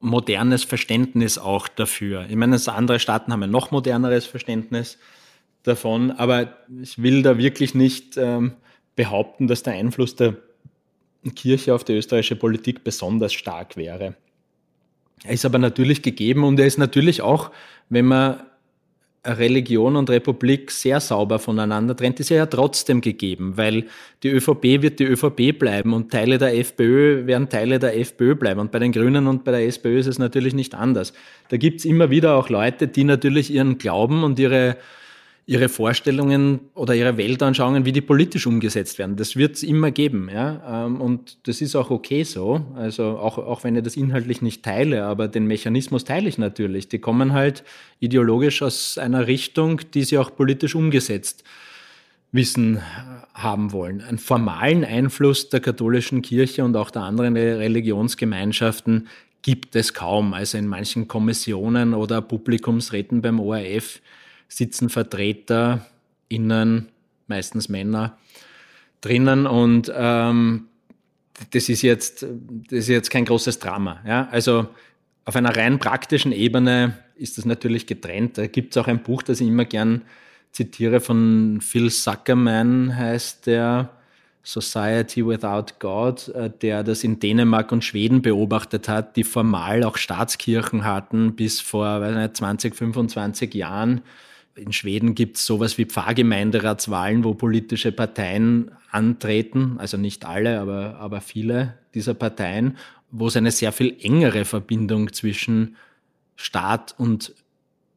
[0.00, 2.26] modernes Verständnis auch dafür.
[2.28, 4.98] Ich meine, andere Staaten haben ein noch moderneres Verständnis
[5.62, 8.52] davon, aber ich will da wirklich nicht ähm,
[8.96, 10.36] behaupten, dass der Einfluss der
[11.34, 14.14] Kirche auf die österreichische Politik besonders stark wäre.
[15.24, 17.50] Er ist aber natürlich gegeben und er ist natürlich auch,
[17.90, 18.40] wenn man
[19.22, 23.86] Religion und Republik sehr sauber voneinander trennt, ist ja, ja trotzdem gegeben, weil
[24.22, 28.60] die ÖVP wird die ÖVP bleiben und Teile der FPÖ werden Teile der FPÖ bleiben.
[28.60, 31.12] Und bei den Grünen und bei der SPÖ ist es natürlich nicht anders.
[31.50, 34.78] Da gibt es immer wieder auch Leute, die natürlich ihren Glauben und ihre
[35.46, 39.16] ihre Vorstellungen oder ihre Weltanschauungen, wie die politisch umgesetzt werden.
[39.16, 40.86] Das wird es immer geben, ja.
[40.86, 42.64] Ähm, und das ist auch okay so.
[42.76, 46.88] Also auch, auch wenn ich das inhaltlich nicht teile, aber den Mechanismus teile ich natürlich.
[46.88, 47.64] Die kommen halt
[47.98, 51.42] ideologisch aus einer Richtung, die sie auch politisch umgesetzt
[52.32, 52.80] wissen
[53.34, 54.02] haben wollen.
[54.02, 59.08] Einen formalen Einfluss der katholischen Kirche und auch der anderen Religionsgemeinschaften
[59.42, 60.34] gibt es kaum.
[60.34, 64.00] Also in manchen Kommissionen oder Publikumsräten beim ORF
[64.50, 65.86] sitzen Vertreter
[66.28, 66.88] innen,
[67.28, 68.18] meistens Männer,
[69.00, 70.66] drinnen und ähm,
[71.52, 74.00] das ist jetzt, das ist jetzt kein großes Drama.
[74.06, 74.28] Ja?
[74.30, 74.68] Also
[75.24, 78.36] auf einer rein praktischen Ebene ist das natürlich getrennt.
[78.36, 80.02] Da gibt es auch ein Buch, das ich immer gern
[80.52, 83.90] zitiere von Phil Zuckerman, heißt der
[84.42, 89.96] Society Without God, äh, der das in Dänemark und Schweden beobachtet hat, die formal auch
[89.96, 94.00] Staatskirchen hatten bis vor weiß nicht, 20, 25 Jahren
[94.56, 100.96] in Schweden gibt es sowas wie Pfarrgemeinderatswahlen, wo politische Parteien antreten, also nicht alle, aber,
[100.96, 102.76] aber viele dieser Parteien,
[103.10, 105.76] wo es eine sehr viel engere Verbindung zwischen
[106.36, 107.34] Staat und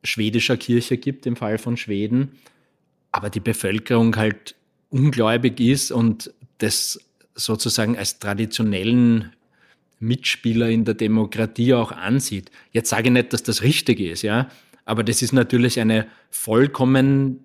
[0.03, 2.33] schwedischer Kirche gibt, im Fall von Schweden,
[3.11, 4.55] aber die Bevölkerung halt
[4.89, 6.99] ungläubig ist und das
[7.35, 9.31] sozusagen als traditionellen
[9.99, 12.51] Mitspieler in der Demokratie auch ansieht.
[12.71, 14.49] Jetzt sage ich nicht, dass das richtig ist, ja,
[14.85, 17.39] aber das ist natürlich eine vollkommen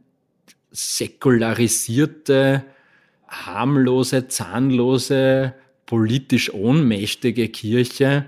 [0.70, 2.64] säkularisierte,
[3.28, 5.54] harmlose, zahnlose,
[5.86, 8.26] politisch ohnmächtige Kirche,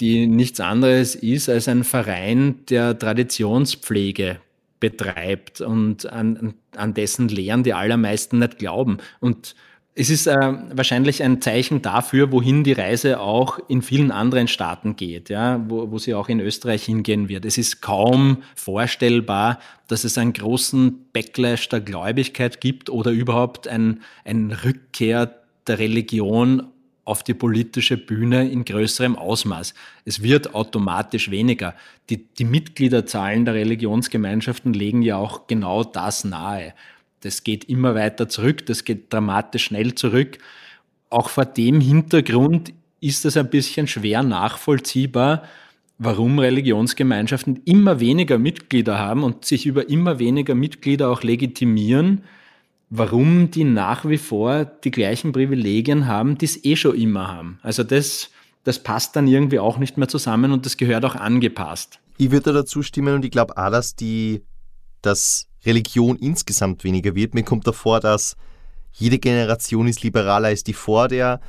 [0.00, 4.40] die nichts anderes ist als ein Verein, der Traditionspflege
[4.80, 8.98] betreibt und an, an dessen Lehren die allermeisten nicht glauben.
[9.20, 9.54] Und
[9.94, 14.96] es ist äh, wahrscheinlich ein Zeichen dafür, wohin die Reise auch in vielen anderen Staaten
[14.96, 17.44] geht, ja, wo, wo sie auch in Österreich hingehen wird.
[17.44, 24.00] Es ist kaum vorstellbar, dass es einen großen Backlash der Gläubigkeit gibt oder überhaupt ein,
[24.24, 25.34] ein Rückkehr
[25.66, 26.68] der Religion
[27.04, 29.74] auf die politische Bühne in größerem Ausmaß.
[30.04, 31.74] Es wird automatisch weniger.
[32.08, 36.74] Die, die Mitgliederzahlen der Religionsgemeinschaften legen ja auch genau das nahe.
[37.22, 40.38] Das geht immer weiter zurück, das geht dramatisch schnell zurück.
[41.08, 45.44] Auch vor dem Hintergrund ist es ein bisschen schwer nachvollziehbar,
[45.98, 52.22] warum Religionsgemeinschaften immer weniger Mitglieder haben und sich über immer weniger Mitglieder auch legitimieren,
[52.90, 57.58] warum die nach wie vor die gleichen Privilegien haben, die es eh schon immer haben.
[57.62, 58.30] Also das,
[58.64, 62.00] das passt dann irgendwie auch nicht mehr zusammen und das gehört auch angepasst.
[62.18, 64.42] Ich würde dazu stimmen und ich glaube auch, dass die,
[65.02, 67.34] dass Religion insgesamt weniger wird.
[67.34, 68.36] Mir kommt davor, dass
[68.92, 71.40] jede Generation ist liberaler als die vor der.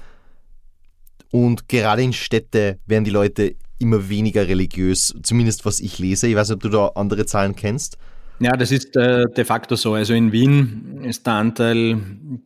[1.32, 6.28] Und gerade in Städte werden die Leute immer weniger religiös, zumindest was ich lese.
[6.28, 7.98] Ich weiß nicht, ob du da andere Zahlen kennst.
[8.39, 9.94] Ja, das ist äh, de facto so.
[9.94, 11.98] Also in Wien ist der Anteil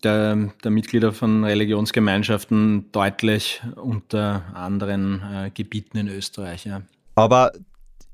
[0.03, 6.65] der, der Mitglieder von Religionsgemeinschaften deutlich unter anderen äh, Gebieten in Österreich.
[6.65, 6.81] Ja.
[7.15, 7.51] Aber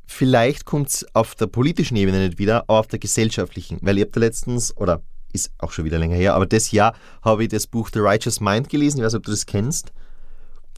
[0.05, 3.79] Vielleicht kommt es auf der politischen Ebene nicht wieder, aber auf der gesellschaftlichen.
[3.81, 6.93] Weil ich habe da letztens, oder ist auch schon wieder länger her, aber das Jahr
[7.23, 9.91] habe ich das Buch The Righteous Mind gelesen, ich weiß nicht, ob du das kennst,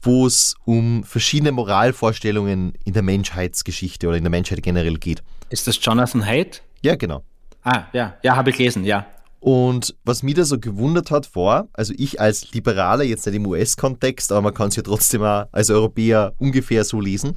[0.02, 5.22] wo es um verschiedene Moralvorstellungen in der Menschheitsgeschichte oder in der Menschheit generell geht.
[5.50, 6.62] Ist das Jonathan Haidt?
[6.82, 7.22] Ja, genau.
[7.62, 9.06] Ah, ja, ja, habe ich gelesen, ja.
[9.40, 13.46] Und was mich da so gewundert hat vor, also ich als Liberaler, jetzt nicht im
[13.46, 17.34] US-Kontext, aber man kann es ja trotzdem auch als Europäer ungefähr so lesen,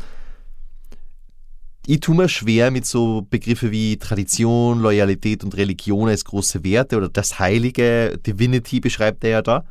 [1.92, 6.98] ich tue mir schwer mit so Begriffe wie Tradition, Loyalität und Religion als große Werte
[6.98, 9.66] oder das Heilige, Divinity beschreibt er ja da.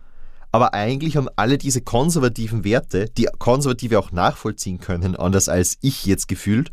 [0.50, 6.06] Aber eigentlich haben alle diese konservativen Werte, die Konservative auch nachvollziehen können, anders als ich
[6.06, 6.72] jetzt gefühlt,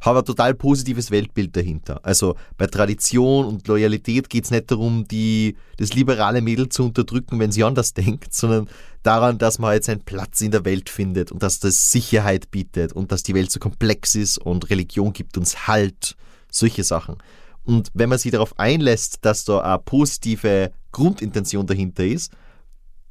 [0.00, 2.00] habe ein total positives Weltbild dahinter.
[2.04, 7.38] Also bei Tradition und Loyalität geht es nicht darum, die, das liberale Mädel zu unterdrücken,
[7.38, 8.68] wenn sie anders denkt, sondern
[9.02, 12.92] daran, dass man jetzt einen Platz in der Welt findet und dass das Sicherheit bietet
[12.92, 16.16] und dass die Welt so komplex ist und Religion gibt uns Halt,
[16.50, 17.16] solche Sachen.
[17.64, 22.32] Und wenn man sich darauf einlässt, dass da eine positive Grundintention dahinter ist,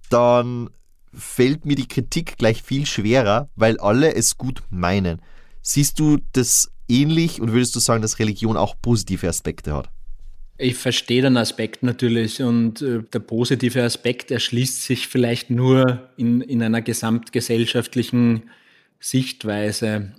[0.09, 0.69] dann
[1.13, 5.21] fällt mir die Kritik gleich viel schwerer, weil alle es gut meinen.
[5.61, 9.89] Siehst du das ähnlich und würdest du sagen, dass Religion auch positive Aspekte hat?
[10.59, 16.41] Ich verstehe den Aspekt natürlich und äh, der positive Aspekt erschließt sich vielleicht nur in,
[16.41, 18.49] in einer gesamtgesellschaftlichen
[18.99, 20.13] Sichtweise.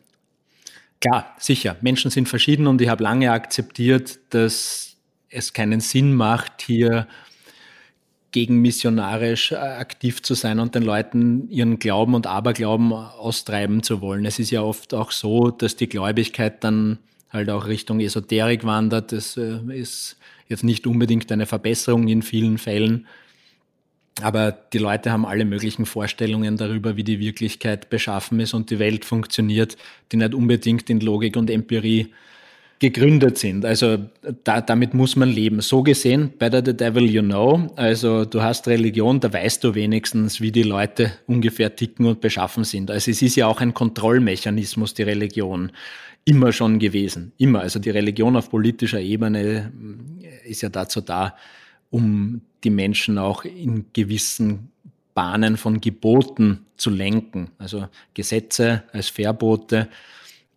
[1.00, 1.76] Klar, sicher.
[1.80, 4.96] Menschen sind verschieden und ich habe lange akzeptiert, dass
[5.28, 7.08] es keinen Sinn macht, hier
[8.30, 14.00] gegen missionarisch äh, aktiv zu sein und den Leuten ihren Glauben und Aberglauben austreiben zu
[14.00, 14.26] wollen.
[14.26, 16.98] Es ist ja oft auch so, dass die Gläubigkeit dann
[17.30, 19.12] halt auch Richtung Esoterik wandert.
[19.12, 20.16] Das äh, ist
[20.48, 23.06] jetzt nicht unbedingt eine Verbesserung in vielen Fällen.
[24.20, 28.78] Aber die Leute haben alle möglichen Vorstellungen darüber, wie die Wirklichkeit beschaffen ist und die
[28.78, 29.76] Welt funktioniert,
[30.10, 32.12] die nicht unbedingt in Logik und Empirie
[32.78, 33.64] gegründet sind.
[33.64, 33.98] Also
[34.44, 35.60] da, damit muss man leben.
[35.60, 37.66] So gesehen, better the devil you know.
[37.76, 42.64] Also du hast Religion, da weißt du wenigstens, wie die Leute ungefähr ticken und beschaffen
[42.64, 42.90] sind.
[42.90, 45.72] Also es ist ja auch ein Kontrollmechanismus, die Religion.
[46.24, 47.32] Immer schon gewesen.
[47.38, 47.60] Immer.
[47.60, 49.72] Also die Religion auf politischer Ebene
[50.44, 51.34] ist ja dazu da,
[51.90, 54.70] um die Menschen auch in gewissen
[55.14, 57.50] Bahnen von Geboten zu lenken.
[57.58, 59.88] Also Gesetze als Verbote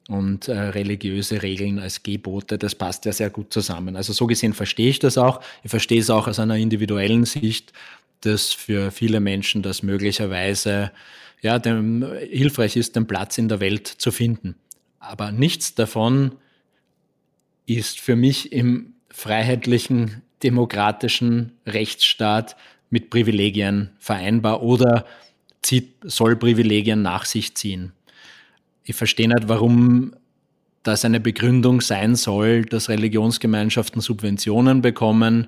[0.08, 3.96] und äh, religiöse Regeln als Gebote, das passt ja sehr gut zusammen.
[3.96, 5.42] Also so gesehen verstehe ich das auch.
[5.64, 7.74] Ich verstehe es auch aus einer individuellen Sicht,
[8.22, 10.92] dass für viele Menschen das möglicherweise
[11.42, 14.56] ja, dem, hilfreich ist, den Platz in der Welt zu finden.
[15.00, 16.34] Aber nichts davon
[17.66, 22.56] ist für mich im freiheitlichen demokratischen Rechtsstaat
[22.90, 25.06] mit Privilegien vereinbar oder
[25.62, 27.94] zieht, soll Privilegien nach sich ziehen.
[28.84, 30.14] Ich verstehe nicht, warum
[30.84, 35.48] das eine Begründung sein soll, dass Religionsgemeinschaften Subventionen bekommen.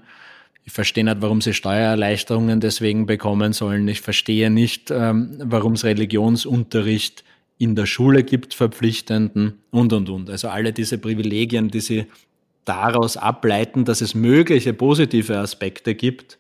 [0.64, 3.88] Ich verstehe nicht, warum sie Steuererleichterungen deswegen bekommen sollen.
[3.88, 7.24] Ich verstehe nicht, ähm, warum es Religionsunterricht
[7.58, 10.30] in der Schule gibt, verpflichtenden und, und, und.
[10.30, 12.06] Also alle diese Privilegien, die sie
[12.66, 16.38] daraus ableiten, dass es mögliche positive Aspekte gibt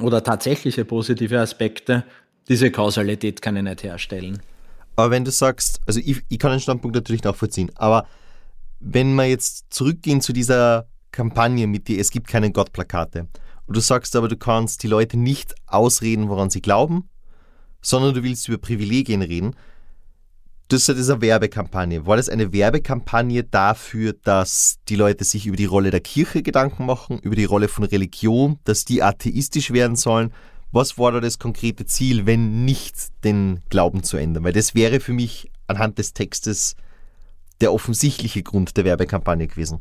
[0.00, 2.04] oder tatsächliche positive Aspekte,
[2.48, 4.40] diese Kausalität kann ich nicht herstellen.
[4.96, 8.06] Aber wenn du sagst, also ich, ich kann den Standpunkt natürlich nachvollziehen, aber
[8.80, 13.28] wenn wir jetzt zurückgehen zu dieser Kampagne mit dir, es gibt keine Gottplakate,
[13.66, 17.08] und du sagst aber, du kannst die Leute nicht ausreden, woran sie glauben,
[17.80, 19.54] sondern du willst über Privilegien reden,
[20.68, 22.06] das ist eine Werbekampagne.
[22.06, 26.86] War das eine Werbekampagne dafür, dass die Leute sich über die Rolle der Kirche Gedanken
[26.86, 30.32] machen, über die Rolle von Religion, dass die atheistisch werden sollen?
[30.72, 32.94] Was war da das konkrete Ziel, wenn nicht
[33.24, 34.42] den Glauben zu ändern?
[34.44, 36.76] Weil das wäre für mich anhand des Textes
[37.60, 39.80] der offensichtliche Grund der Werbekampagne gewesen.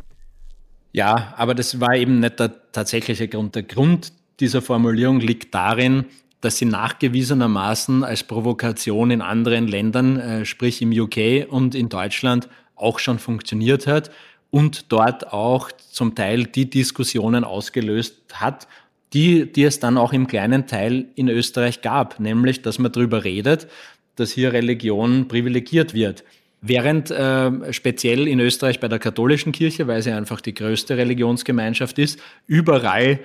[0.91, 3.55] Ja, aber das war eben nicht der tatsächliche Grund.
[3.55, 4.11] Der Grund
[4.41, 6.05] dieser Formulierung liegt darin,
[6.41, 12.49] dass sie nachgewiesenermaßen als Provokation in anderen Ländern, äh, sprich im UK und in Deutschland,
[12.75, 14.11] auch schon funktioniert hat
[14.49, 18.67] und dort auch zum Teil die Diskussionen ausgelöst hat,
[19.13, 23.23] die, die es dann auch im kleinen Teil in Österreich gab, nämlich, dass man darüber
[23.23, 23.67] redet,
[24.15, 26.23] dass hier Religion privilegiert wird.
[26.61, 31.97] Während äh, speziell in Österreich bei der katholischen Kirche, weil sie einfach die größte Religionsgemeinschaft
[31.97, 33.19] ist, überall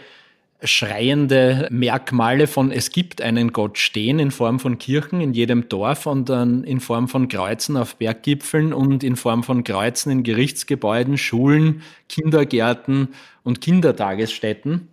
[0.63, 6.07] schreiende Merkmale von es gibt einen Gott stehen in Form von Kirchen in jedem Dorf
[6.07, 11.19] und dann in Form von Kreuzen auf Berggipfeln und in Form von Kreuzen in Gerichtsgebäuden,
[11.19, 13.09] Schulen, Kindergärten
[13.43, 14.89] und Kindertagesstätten.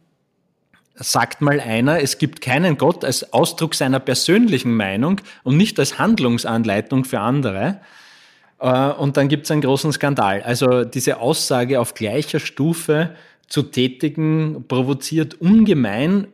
[0.95, 5.97] Sagt mal einer, es gibt keinen Gott als Ausdruck seiner persönlichen Meinung und nicht als
[5.97, 7.79] Handlungsanleitung für andere.
[8.59, 10.41] Äh, und dann gibt es einen großen Skandal.
[10.43, 13.15] Also diese Aussage auf gleicher Stufe
[13.47, 16.27] zu tätigen, provoziert ungemein,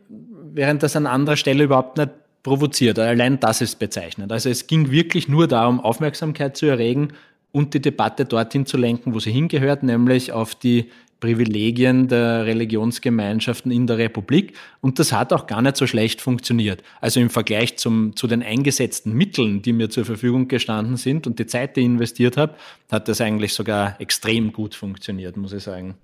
[0.54, 2.12] während das an anderer Stelle überhaupt nicht
[2.44, 3.00] provoziert.
[3.00, 4.32] Allein das ist bezeichnend.
[4.32, 7.10] Also es ging wirklich nur darum, Aufmerksamkeit zu erregen
[7.52, 10.90] und die Debatte dorthin zu lenken, wo sie hingehört, nämlich auf die
[11.20, 14.54] Privilegien der Religionsgemeinschaften in der Republik.
[14.82, 16.84] Und das hat auch gar nicht so schlecht funktioniert.
[17.02, 21.40] Also im Vergleich zum, zu den eingesetzten Mitteln, die mir zur Verfügung gestanden sind und
[21.40, 22.56] die Zeit, die ich investiert habe,
[22.92, 25.96] hat das eigentlich sogar extrem gut funktioniert, muss ich sagen.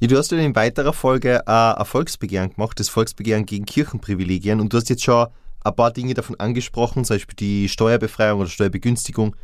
[0.00, 4.60] Ja, du hast in weiterer Folge äh, ein Volksbegehren gemacht, das Volksbegehren gegen Kirchenprivilegien.
[4.60, 5.26] Und du hast jetzt schon
[5.62, 9.36] ein paar Dinge davon angesprochen, zum Beispiel die Steuerbefreiung oder Steuerbegünstigung.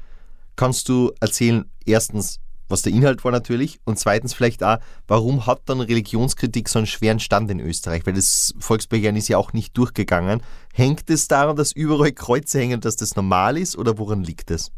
[0.56, 5.62] Kannst du erzählen, erstens, was der Inhalt war natürlich und zweitens vielleicht auch, warum hat
[5.66, 8.06] dann Religionskritik so einen schweren Stand in Österreich?
[8.06, 10.42] Weil das Volksbegehren ist ja auch nicht durchgegangen.
[10.72, 14.70] Hängt es daran, dass überall Kreuze hängen, dass das normal ist oder woran liegt es?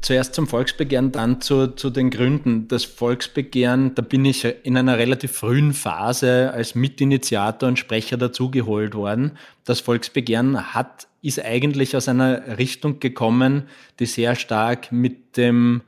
[0.00, 2.68] zuerst zum Volksbegehren, dann zu, zu den Gründen.
[2.68, 8.94] Das Volksbegehren, da bin ich in einer relativ frühen Phase als Mitinitiator und Sprecher dazugeholt
[8.94, 9.32] worden.
[9.64, 13.64] Das Volksbegehren hat, ist eigentlich aus einer Richtung gekommen,
[13.98, 15.82] die sehr stark mit dem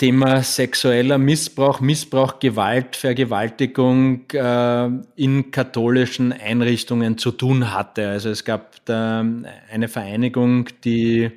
[0.00, 8.08] Thema sexueller Missbrauch, Missbrauch, Gewalt, Vergewaltigung äh, in katholischen Einrichtungen zu tun hatte.
[8.08, 9.22] Also es gab da
[9.70, 11.30] eine Vereinigung, die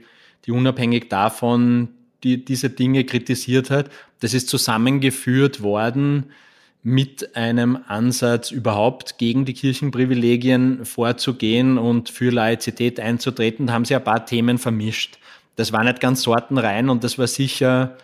[0.45, 1.89] die unabhängig davon
[2.24, 3.89] die diese Dinge kritisiert hat.
[4.22, 6.32] Das ist zusammengeführt worden
[6.84, 13.95] mit einem Ansatz überhaupt gegen die Kirchenprivilegien vorzugehen und für Laizität einzutreten, da haben sie
[13.95, 15.20] ein paar Themen vermischt.
[15.57, 17.97] Das war nicht ganz sortenrein und das war sicher,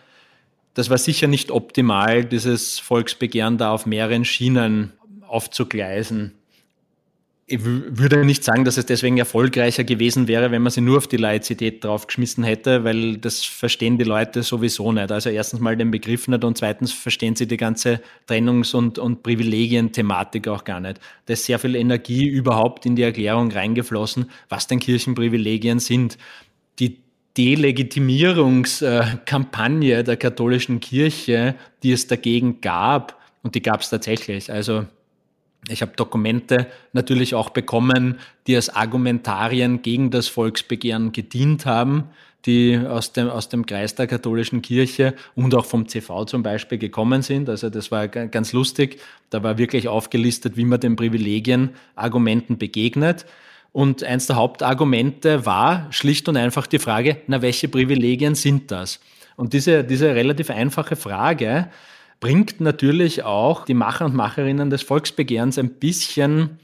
[0.79, 4.93] das war sicher nicht optimal, dieses Volksbegehren da auf mehreren Schienen
[5.27, 6.39] aufzugleisen
[7.51, 11.07] ich würde nicht sagen, dass es deswegen erfolgreicher gewesen wäre, wenn man sie nur auf
[11.07, 15.11] die Laizität draufgeschmissen hätte, weil das verstehen die Leute sowieso nicht.
[15.11, 19.23] Also erstens mal den Begriff nicht und zweitens verstehen sie die ganze Trennungs- und, und
[19.23, 20.99] Privilegien-Thematik auch gar nicht.
[21.25, 26.19] Da ist sehr viel Energie überhaupt in die Erklärung reingeflossen, was denn Kirchenprivilegien sind.
[27.39, 34.51] Delegitimierungskampagne der katholischen Kirche, die es dagegen gab, und die gab es tatsächlich.
[34.51, 34.83] Also
[35.69, 42.09] ich habe Dokumente natürlich auch bekommen, die als Argumentarien gegen das Volksbegehren gedient haben,
[42.45, 46.77] die aus dem, aus dem Kreis der katholischen Kirche und auch vom CV zum Beispiel
[46.77, 47.47] gekommen sind.
[47.47, 48.99] Also das war ganz lustig.
[49.29, 53.25] Da war wirklich aufgelistet, wie man den Privilegien Argumenten begegnet.
[53.71, 58.99] Und eins der Hauptargumente war schlicht und einfach die Frage, na, welche Privilegien sind das?
[59.35, 61.69] Und diese, diese relativ einfache Frage
[62.19, 66.59] bringt natürlich auch die Macher und Macherinnen des Volksbegehrens ein bisschen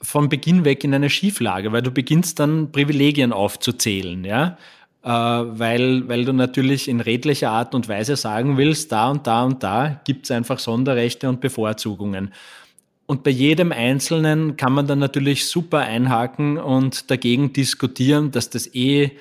[0.00, 4.56] von Beginn weg in eine Schieflage, weil du beginnst dann Privilegien aufzuzählen, ja,
[5.02, 9.44] äh, weil, weil du natürlich in redlicher Art und Weise sagen willst, da und da
[9.44, 12.32] und da gibt es einfach Sonderrechte und Bevorzugungen.
[13.10, 18.74] Und bei jedem Einzelnen kann man dann natürlich super einhaken und dagegen diskutieren, dass das
[18.74, 19.12] eh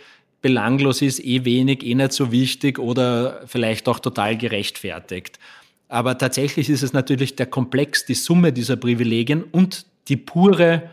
[0.42, 5.40] belanglos ist, eh wenig, eh nicht so wichtig oder vielleicht auch total gerechtfertigt.
[5.88, 10.90] Aber tatsächlich ist es natürlich der Komplex, die Summe dieser Privilegien und die pure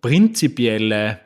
[0.00, 1.20] prinzipielle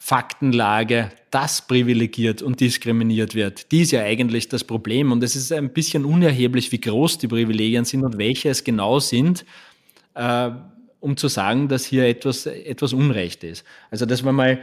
[0.00, 3.70] Faktenlage, das privilegiert und diskriminiert wird.
[3.70, 5.12] Die ist ja eigentlich das Problem.
[5.12, 8.98] Und es ist ein bisschen unerheblich, wie groß die Privilegien sind und welche es genau
[8.98, 9.44] sind,
[10.18, 10.50] äh,
[11.00, 13.64] um zu sagen, dass hier etwas, etwas Unrecht ist.
[13.90, 14.58] Also das war mal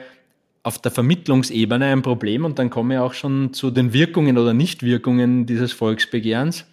[0.64, 4.54] auf der Vermittlungsebene ein Problem und dann komme ich auch schon zu den Wirkungen oder
[4.54, 6.66] Nichtwirkungen dieses Volksbegehrens.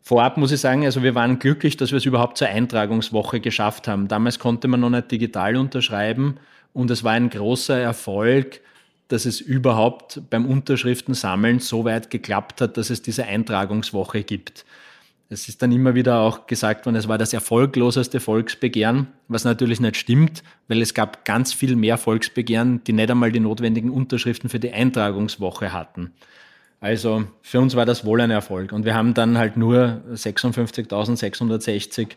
[0.00, 3.86] Vorab muss ich sagen, also wir waren glücklich, dass wir es überhaupt zur Eintragungswoche geschafft
[3.86, 4.08] haben.
[4.08, 6.36] Damals konnte man noch nicht digital unterschreiben
[6.72, 8.60] und es war ein großer Erfolg,
[9.08, 14.64] dass es überhaupt beim Unterschriftensammeln so weit geklappt hat, dass es diese Eintragungswoche gibt.
[15.30, 19.80] Es ist dann immer wieder auch gesagt worden, es war das erfolgloseste Volksbegehren, was natürlich
[19.80, 24.50] nicht stimmt, weil es gab ganz viel mehr Volksbegehren, die nicht einmal die notwendigen Unterschriften
[24.50, 26.12] für die Eintragungswoche hatten.
[26.80, 28.72] Also für uns war das wohl ein Erfolg.
[28.72, 32.08] Und wir haben dann halt nur 56.660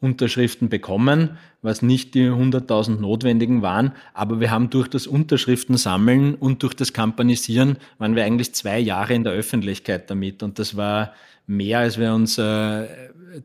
[0.00, 3.92] Unterschriften bekommen, was nicht die 100.000 notwendigen waren.
[4.12, 9.14] Aber wir haben durch das Unterschriftensammeln und durch das Kampanisieren waren wir eigentlich zwei Jahre
[9.14, 10.42] in der Öffentlichkeit damit.
[10.42, 11.14] Und das war
[11.46, 12.86] mehr, als wir uns äh,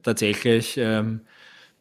[0.04, 1.22] tatsächlich ähm,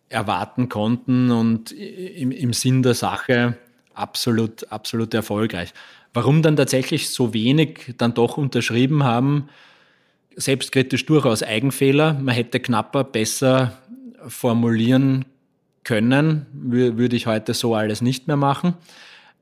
[0.08, 3.56] erwarten konnten und im, im Sinn der Sache
[3.94, 5.74] absolut, absolut erfolgreich.
[6.14, 9.48] Warum dann tatsächlich so wenig dann doch unterschrieben haben,
[10.36, 12.14] selbstkritisch durchaus Eigenfehler.
[12.14, 13.76] Man hätte knapper, besser
[14.28, 15.24] formulieren
[15.84, 18.74] können, würde ich heute so alles nicht mehr machen.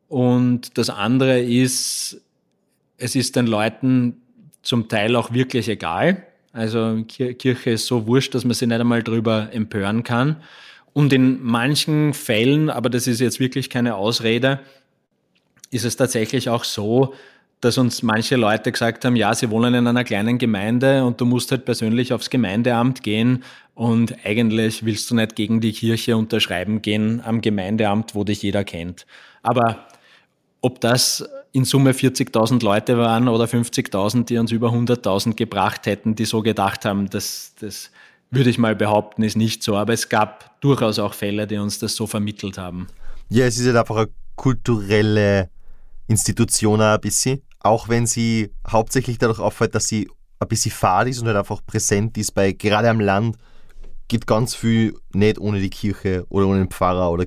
[0.09, 2.23] Und das andere ist,
[2.99, 4.17] es ist den Leuten
[4.63, 6.25] zum Teil auch wirklich egal.
[6.53, 10.37] Also Kirche ist so wurscht, dass man sich nicht einmal drüber empören kann.
[10.93, 14.61] Und in manchen Fällen, aber das ist jetzt wirklich keine Ausrede,
[15.71, 17.13] ist es tatsächlich auch so,
[17.61, 21.25] dass uns manche Leute gesagt haben, ja, sie wohnen in einer kleinen Gemeinde und du
[21.25, 23.45] musst halt persönlich aufs Gemeindeamt gehen
[23.75, 28.65] und eigentlich willst du nicht gegen die Kirche unterschreiben gehen am Gemeindeamt, wo dich jeder
[28.65, 29.07] kennt.
[29.43, 29.87] Aber
[30.61, 36.15] ob das in Summe 40.000 Leute waren oder 50.000, die uns über 100.000 gebracht hätten,
[36.15, 37.91] die so gedacht haben, das, das
[38.31, 39.77] würde ich mal behaupten, ist nicht so.
[39.77, 42.89] Aber es gab durchaus auch Fälle, die uns das so vermittelt haben.
[43.31, 45.49] Ja, es ist halt einfach eine kulturelle
[46.09, 51.21] Institution ein bisschen, auch wenn sie hauptsächlich dadurch auffällt, dass sie ein bisschen fad ist
[51.21, 53.37] und halt einfach präsent ist, bei gerade am Land
[54.09, 57.25] geht ganz viel nicht ohne die Kirche oder ohne den Pfarrer oder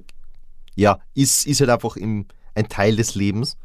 [0.76, 2.26] ja, ist, ist halt einfach im,
[2.56, 3.58] ein Teil des Lebens.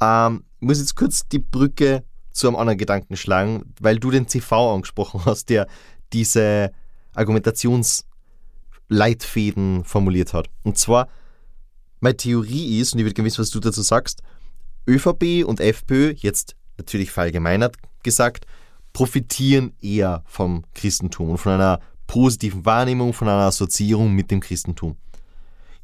[0.00, 4.26] Ähm, ich muss jetzt kurz die Brücke zu einem anderen Gedanken schlagen, weil du den
[4.26, 5.68] CV angesprochen hast, der
[6.12, 6.72] diese
[7.14, 10.48] Argumentationsleitfäden formuliert hat.
[10.62, 11.08] Und zwar,
[12.00, 14.22] meine Theorie ist, und ich würde gerne wissen, was du dazu sagst,
[14.88, 18.46] ÖVP und FPÖ, jetzt natürlich verallgemeinert gesagt,
[18.92, 24.96] profitieren eher vom Christentum und von einer positiven Wahrnehmung, von einer Assoziierung mit dem Christentum.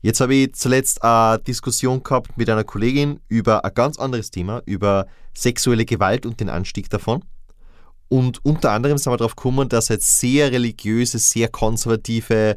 [0.01, 4.63] Jetzt habe ich zuletzt eine Diskussion gehabt mit einer Kollegin über ein ganz anderes Thema,
[4.65, 7.25] über sexuelle Gewalt und den Anstieg davon.
[8.09, 12.57] Und unter anderem sind wir darauf gekommen, dass jetzt sehr religiöse, sehr konservative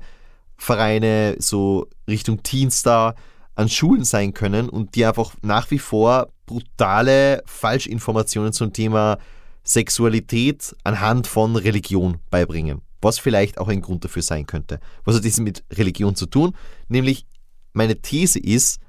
[0.55, 3.15] Vereine, so Richtung Teenstar,
[3.61, 9.17] an Schulen sein können und die einfach nach wie vor brutale Falschinformationen zum Thema
[9.63, 12.81] Sexualität anhand von Religion beibringen.
[13.01, 14.79] Was vielleicht auch ein Grund dafür sein könnte.
[15.05, 16.55] Was hat das mit Religion zu tun?
[16.87, 17.25] Nämlich,
[17.73, 18.79] meine These ist,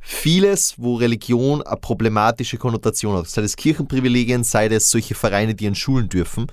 [0.00, 5.66] vieles, wo Religion eine problematische Konnotation hat, sei es Kirchenprivilegien, sei es solche Vereine, die
[5.66, 6.46] an Schulen dürfen,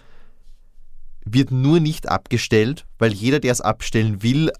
[1.25, 4.51] wird nur nicht abgestellt, weil jeder, der es abstellen will,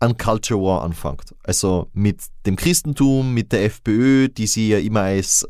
[0.00, 1.34] an Culture War anfängt.
[1.42, 5.48] Also mit dem Christentum, mit der FPÖ, die sie ja immer als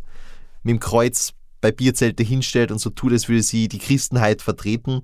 [0.62, 5.02] mit dem Kreuz bei Bierzelte hinstellt und so tut, als würde sie die Christenheit vertreten.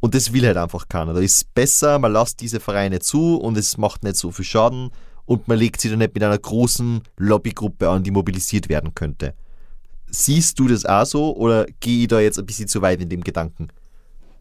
[0.00, 1.12] Und das will halt einfach keiner.
[1.12, 4.44] Da ist es besser, man lässt diese Vereine zu und es macht nicht so viel
[4.44, 4.90] Schaden
[5.24, 9.34] und man legt sie dann nicht mit einer großen Lobbygruppe an, die mobilisiert werden könnte.
[10.10, 13.08] Siehst du das auch so oder gehe ich da jetzt ein bisschen zu weit in
[13.08, 13.68] dem Gedanken?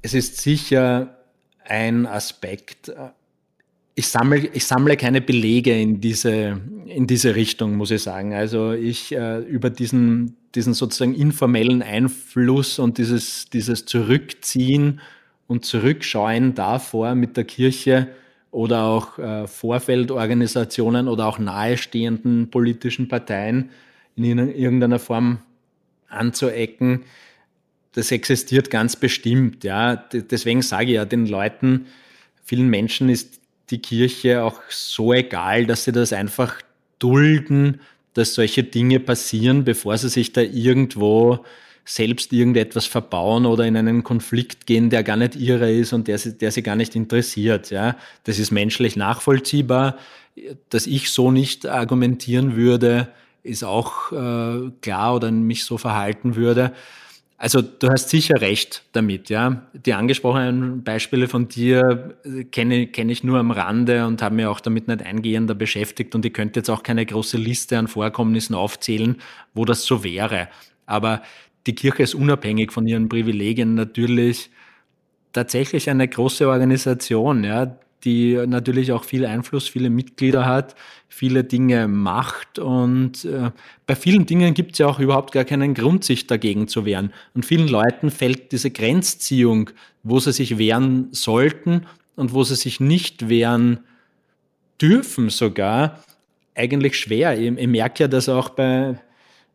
[0.01, 1.17] Es ist sicher
[1.65, 2.93] ein Aspekt.
[3.99, 8.31] Ich sammle, ich sammle keine Belege in diese, in diese Richtung, muss ich sagen.
[8.31, 15.01] Also ich äh, über diesen, diesen sozusagen informellen Einfluss und dieses, dieses Zurückziehen
[15.47, 18.09] und Zurückschauen davor mit der Kirche
[18.51, 23.71] oder auch äh, Vorfeldorganisationen oder auch nahestehenden politischen Parteien
[24.15, 25.39] in irgendeiner Form
[26.07, 27.01] anzuecken,
[27.93, 29.63] das existiert ganz bestimmt.
[29.63, 29.95] Ja.
[29.95, 31.87] Deswegen sage ich ja den Leuten,
[32.43, 33.36] vielen Menschen ist
[33.69, 36.61] die Kirche auch so egal, dass sie das einfach
[36.99, 37.81] dulden,
[38.13, 41.45] dass solche Dinge passieren, bevor sie sich da irgendwo
[41.85, 46.17] selbst irgendetwas verbauen oder in einen Konflikt gehen, der gar nicht ihrer ist und der,
[46.17, 47.69] der sie gar nicht interessiert.
[47.69, 47.95] Ja,
[48.25, 49.97] das ist menschlich nachvollziehbar.
[50.69, 53.07] Dass ich so nicht argumentieren würde,
[53.41, 56.73] ist auch äh, klar oder mich so verhalten würde.
[57.39, 59.67] Also du hast sicher recht damit, ja.
[59.73, 64.49] Die angesprochenen Beispiele von dir äh, kenne, kenne ich nur am Rande und habe mir
[64.49, 68.55] auch damit nicht eingehender beschäftigt und ich könnte jetzt auch keine große Liste an Vorkommnissen
[68.55, 69.17] aufzählen,
[69.53, 70.49] wo das so wäre.
[70.87, 71.21] Aber
[71.67, 74.49] die Kirche ist unabhängig von ihren Privilegien natürlich
[75.33, 80.75] tatsächlich eine große Organisation, ja, die natürlich auch viel Einfluss, viele Mitglieder hat,
[81.09, 83.51] viele Dinge macht und äh,
[83.85, 87.11] bei vielen Dingen gibt es ja auch überhaupt gar keinen Grund, sich dagegen zu wehren.
[87.33, 89.71] Und vielen Leuten fällt diese Grenzziehung,
[90.03, 93.79] wo sie sich wehren sollten und wo sie sich nicht wehren
[94.79, 96.03] dürfen sogar,
[96.53, 97.37] eigentlich schwer.
[97.39, 98.99] Ich, ich merke ja das auch bei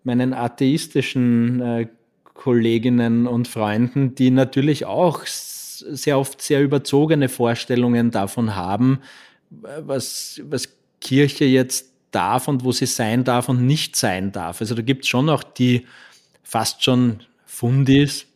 [0.04, 1.86] meinen atheistischen äh,
[2.34, 5.24] Kolleginnen und Freunden, die natürlich auch
[5.90, 9.00] sehr oft sehr überzogene Vorstellungen davon haben,
[9.50, 10.68] was, was
[11.00, 14.60] Kirche jetzt darf und wo sie sein darf und nicht sein darf.
[14.60, 15.86] Also da gibt es schon auch die
[16.42, 18.26] fast schon Fundis,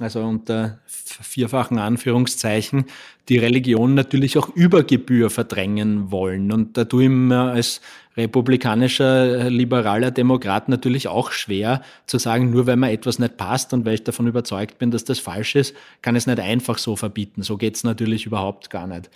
[0.00, 2.86] also unter vierfachen Anführungszeichen,
[3.28, 6.52] die Religion natürlich auch über Gebühr verdrängen wollen.
[6.52, 7.80] Und da tue ich mir als
[8.18, 13.72] republikanischer, äh, liberaler Demokrat natürlich auch schwer zu sagen, nur weil mir etwas nicht passt
[13.72, 16.96] und weil ich davon überzeugt bin, dass das falsch ist, kann es nicht einfach so
[16.96, 17.42] verbieten.
[17.42, 19.08] So geht es natürlich überhaupt gar nicht.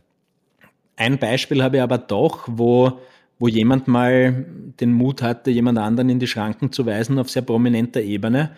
[0.97, 3.01] Ein Beispiel habe ich aber doch, wo,
[3.39, 4.47] wo jemand mal
[4.81, 8.53] den Mut hatte, jemand anderen in die Schranken zu weisen auf sehr prominenter Ebene.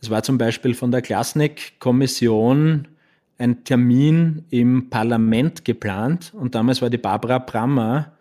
[0.00, 2.88] Es war zum Beispiel von der Klasnik-Kommission
[3.38, 8.13] ein Termin im Parlament geplant und damals war die Barbara Brammer,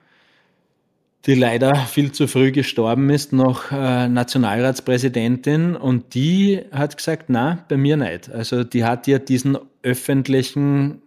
[1.25, 7.63] die leider viel zu früh gestorben ist, noch äh, Nationalratspräsidentin und die hat gesagt, na,
[7.69, 8.29] bei mir nicht.
[8.29, 11.01] Also die hat ja diesen öffentlichen,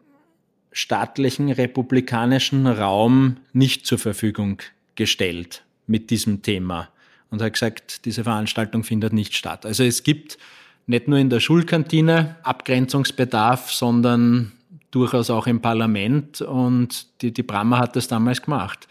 [0.73, 4.63] staatlichen, republikanischen Raum nicht zur Verfügung
[4.95, 6.89] gestellt mit diesem Thema
[7.31, 9.67] und hat gesagt, diese Veranstaltung findet nicht statt.
[9.67, 10.39] Also es gibt
[10.87, 14.53] nicht nur in der Schulkantine Abgrenzungsbedarf, sondern
[14.91, 18.89] durchaus auch im Parlament und die, die Brammer hat das damals gemacht.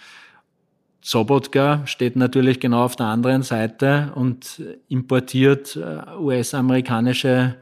[1.07, 7.57] Sobotka steht natürlich genau auf der anderen Seite und importiert äh, US-amerikanische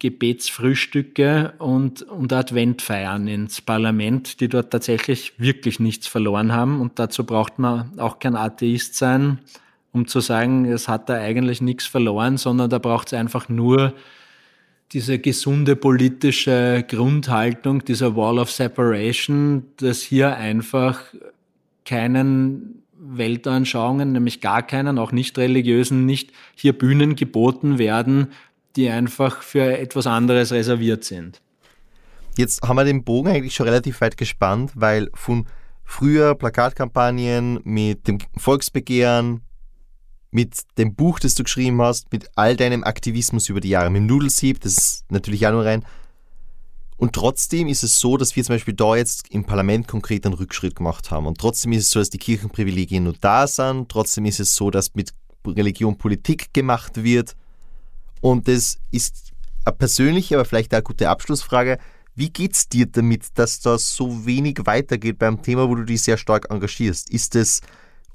[0.00, 6.80] Gebetsfrühstücke und, und Adventfeiern ins Parlament, die dort tatsächlich wirklich nichts verloren haben.
[6.80, 9.38] Und dazu braucht man auch kein Atheist sein,
[9.92, 13.94] um zu sagen, es hat da eigentlich nichts verloren, sondern da braucht es einfach nur
[14.90, 20.98] diese gesunde politische Grundhaltung, dieser Wall of Separation, dass hier einfach
[21.86, 28.32] keinen Weltanschauungen, nämlich gar keinen, auch nicht religiösen, nicht hier Bühnen geboten werden,
[28.74, 31.40] die einfach für etwas anderes reserviert sind.
[32.36, 35.46] Jetzt haben wir den Bogen eigentlich schon relativ weit gespannt, weil von
[35.84, 39.40] früher Plakatkampagnen, mit dem Volksbegehren,
[40.30, 44.00] mit dem Buch, das du geschrieben hast, mit all deinem Aktivismus über die Jahre, mit
[44.00, 45.84] dem Nudelsieb, das ist natürlich auch nur rein.
[46.98, 50.34] Und trotzdem ist es so, dass wir zum Beispiel da jetzt im Parlament konkret einen
[50.34, 51.26] Rückschritt gemacht haben.
[51.26, 53.90] Und trotzdem ist es so, dass die Kirchenprivilegien nur da sind.
[53.90, 55.12] Trotzdem ist es so, dass mit
[55.46, 57.36] Religion Politik gemacht wird.
[58.22, 59.32] Und das ist
[59.64, 61.78] eine persönliche, aber vielleicht auch eine gute Abschlussfrage.
[62.14, 66.16] Wie geht's dir damit, dass das so wenig weitergeht beim Thema, wo du dich sehr
[66.16, 67.10] stark engagierst?
[67.10, 67.60] Ist es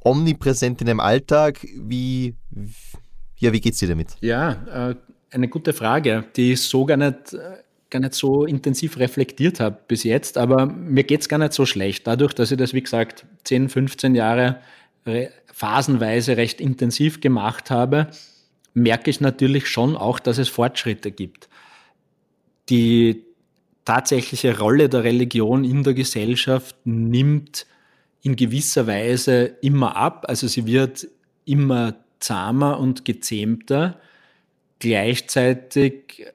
[0.03, 1.59] omnipräsent in deinem Alltag?
[1.77, 2.33] Wie,
[3.37, 4.17] ja, wie geht's dir damit?
[4.21, 4.95] Ja, äh,
[5.29, 7.37] eine gute Frage, die ich so gar nicht,
[7.91, 12.07] gar nicht so intensiv reflektiert habe bis jetzt, aber mir geht's gar nicht so schlecht.
[12.07, 14.61] Dadurch, dass ich das, wie gesagt, 10, 15 Jahre
[15.53, 18.07] phasenweise recht intensiv gemacht habe,
[18.73, 21.49] merke ich natürlich schon auch, dass es Fortschritte gibt.
[22.69, 23.25] Die
[23.85, 27.65] tatsächliche Rolle der Religion in der Gesellschaft nimmt
[28.21, 30.25] in gewisser Weise immer ab.
[30.27, 31.07] Also sie wird
[31.45, 33.99] immer zahmer und gezähmter.
[34.79, 36.25] Gleichzeitig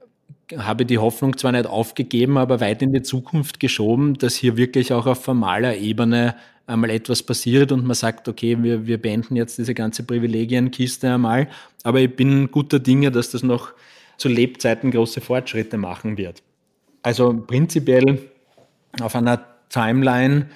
[0.56, 4.92] habe die Hoffnung zwar nicht aufgegeben, aber weit in die Zukunft geschoben, dass hier wirklich
[4.92, 6.36] auch auf formaler Ebene
[6.66, 11.48] einmal etwas passiert und man sagt, okay, wir, wir beenden jetzt diese ganze Privilegienkiste einmal.
[11.84, 13.72] Aber ich bin guter Dinge, dass das noch
[14.16, 16.42] zu Lebzeiten große Fortschritte machen wird.
[17.02, 18.30] Also prinzipiell
[19.00, 20.48] auf einer Timeline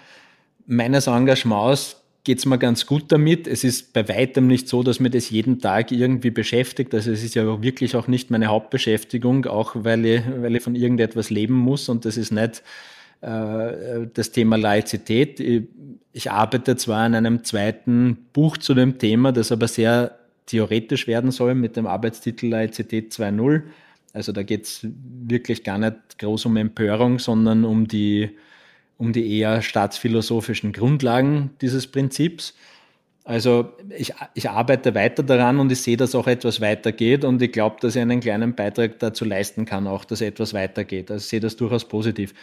[0.66, 1.99] meines Engagements
[2.30, 3.48] geht es mir ganz gut damit.
[3.48, 6.94] Es ist bei weitem nicht so, dass mir das jeden Tag irgendwie beschäftigt.
[6.94, 10.76] Also es ist ja wirklich auch nicht meine Hauptbeschäftigung, auch weil ich, weil ich von
[10.76, 12.62] irgendetwas leben muss und das ist nicht
[13.20, 15.40] äh, das Thema Laizität.
[15.40, 15.64] Ich,
[16.12, 20.16] ich arbeite zwar an einem zweiten Buch zu dem Thema, das aber sehr
[20.46, 23.62] theoretisch werden soll mit dem Arbeitstitel Laizität 2.0
[24.12, 28.30] also da geht es wirklich gar nicht groß um Empörung, sondern um die,
[29.00, 32.54] um die eher staatsphilosophischen Grundlagen dieses Prinzips.
[33.24, 37.50] Also ich, ich arbeite weiter daran und ich sehe, dass auch etwas weitergeht und ich
[37.50, 41.10] glaube, dass ich einen kleinen Beitrag dazu leisten kann, auch dass etwas weitergeht.
[41.10, 42.34] Also ich sehe das durchaus positiv.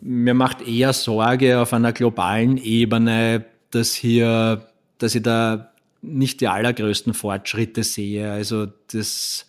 [0.00, 6.48] Mir macht eher Sorge auf einer globalen Ebene, dass hier, dass ich da nicht die
[6.48, 8.32] allergrößten Fortschritte sehe.
[8.32, 9.46] Also das,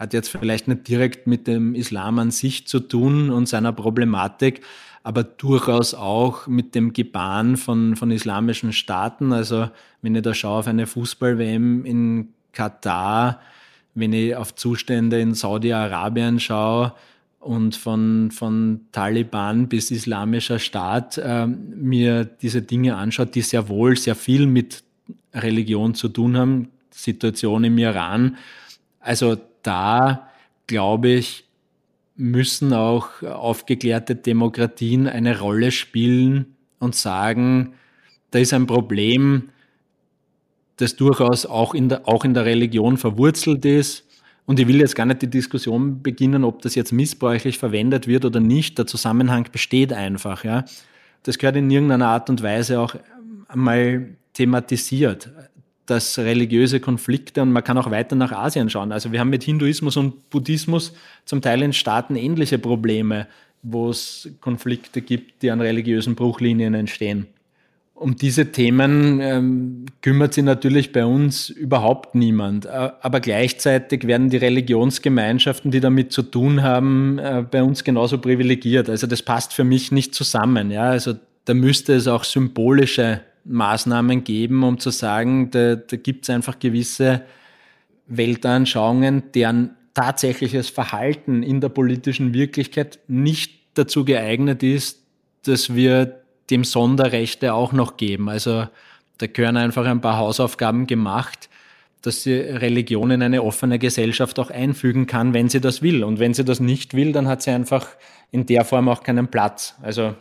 [0.00, 4.62] hat jetzt vielleicht nicht direkt mit dem Islam an sich zu tun und seiner Problematik,
[5.02, 9.34] aber durchaus auch mit dem Gebaren von, von islamischen Staaten.
[9.34, 9.68] Also
[10.00, 13.40] wenn ich da schaue auf eine Fußball-WM in Katar,
[13.94, 16.94] wenn ich auf Zustände in Saudi-Arabien schaue
[17.38, 23.98] und von, von Taliban bis islamischer Staat äh, mir diese Dinge anschaut, die sehr wohl
[23.98, 24.82] sehr viel mit
[25.34, 28.38] Religion zu tun haben, Situation im Iran.
[29.00, 30.28] Also da,
[30.66, 31.44] glaube ich,
[32.16, 37.74] müssen auch aufgeklärte Demokratien eine Rolle spielen und sagen,
[38.30, 39.48] da ist ein Problem,
[40.76, 44.06] das durchaus auch in der, auch in der Religion verwurzelt ist.
[44.46, 48.24] Und ich will jetzt gar nicht die Diskussion beginnen, ob das jetzt missbräuchlich verwendet wird
[48.24, 48.78] oder nicht.
[48.78, 50.44] Der Zusammenhang besteht einfach.
[50.44, 50.64] Ja.
[51.22, 52.96] Das gehört in irgendeiner Art und Weise auch
[53.48, 55.30] einmal thematisiert
[55.90, 59.42] dass religiöse Konflikte, und man kann auch weiter nach Asien schauen, also wir haben mit
[59.42, 63.26] Hinduismus und Buddhismus zum Teil in Staaten ähnliche Probleme,
[63.62, 67.26] wo es Konflikte gibt, die an religiösen Bruchlinien entstehen.
[67.94, 72.66] Um diese Themen ähm, kümmert sich natürlich bei uns überhaupt niemand.
[72.66, 78.88] Aber gleichzeitig werden die Religionsgemeinschaften, die damit zu tun haben, äh, bei uns genauso privilegiert.
[78.88, 80.70] Also das passt für mich nicht zusammen.
[80.70, 80.84] Ja?
[80.84, 81.12] Also
[81.44, 86.58] da müsste es auch symbolische Maßnahmen geben, um zu sagen, da, da gibt es einfach
[86.58, 87.22] gewisse
[88.06, 95.02] Weltanschauungen, deren tatsächliches Verhalten in der politischen Wirklichkeit nicht dazu geeignet ist,
[95.44, 96.20] dass wir
[96.50, 98.28] dem Sonderrechte auch noch geben.
[98.28, 98.66] Also
[99.18, 101.48] da gehören einfach ein paar Hausaufgaben gemacht,
[102.02, 106.02] dass die Religion in eine offene Gesellschaft auch einfügen kann, wenn sie das will.
[106.02, 107.86] Und wenn sie das nicht will, dann hat sie einfach
[108.30, 109.74] in der Form auch keinen Platz.
[109.82, 110.14] Also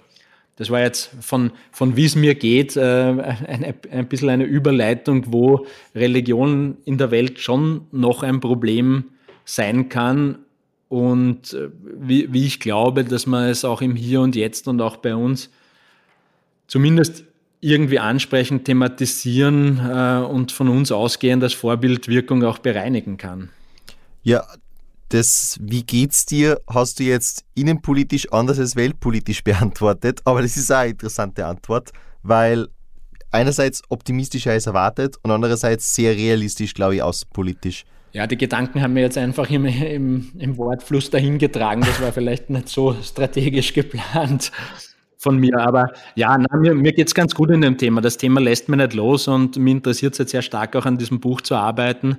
[0.59, 5.23] das war jetzt von, von wie es mir geht, äh, ein, ein bisschen eine Überleitung,
[5.31, 9.05] wo Religion in der Welt schon noch ein Problem
[9.45, 10.39] sein kann
[10.89, 14.81] und äh, wie, wie ich glaube, dass man es auch im Hier und Jetzt und
[14.81, 15.49] auch bei uns
[16.67, 17.23] zumindest
[17.61, 23.49] irgendwie ansprechen, thematisieren äh, und von uns ausgehend als Vorbildwirkung auch bereinigen kann.
[24.23, 24.45] Ja,
[25.09, 30.71] das Wie geht's dir hast du jetzt innenpolitisch anders als weltpolitisch beantwortet, aber das ist
[30.71, 31.91] auch eine interessante Antwort,
[32.23, 32.67] weil
[33.31, 37.85] einerseits optimistischer als erwartet und andererseits sehr realistisch, glaube ich, außenpolitisch.
[38.11, 41.83] Ja, die Gedanken haben wir jetzt einfach im, im, im Wortfluss dahingetragen.
[41.83, 44.51] Das war vielleicht nicht so strategisch geplant.
[45.19, 45.59] von mir.
[45.59, 48.01] Aber ja, na, mir, mir geht es ganz gut in dem Thema.
[48.01, 50.97] Das Thema lässt mir nicht los und mir interessiert es jetzt sehr stark auch an
[50.97, 52.17] diesem Buch zu arbeiten.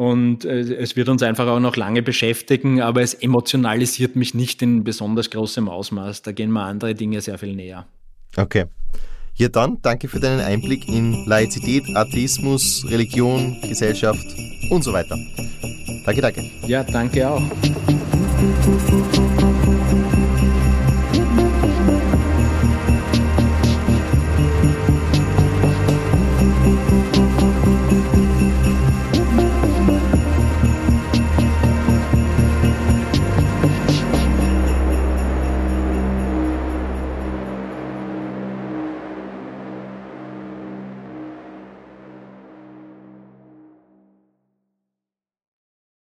[0.00, 4.62] Und äh, es wird uns einfach auch noch lange beschäftigen, aber es emotionalisiert mich nicht
[4.62, 6.22] in besonders großem Ausmaß.
[6.22, 7.84] Da gehen mir andere Dinge sehr viel näher.
[8.34, 8.64] Okay.
[9.34, 14.24] Ja, dann danke für deinen Einblick in Laizität, Atheismus, Religion, Gesellschaft
[14.70, 15.18] und so weiter.
[16.06, 16.50] Danke, danke.
[16.66, 17.42] Ja, danke auch.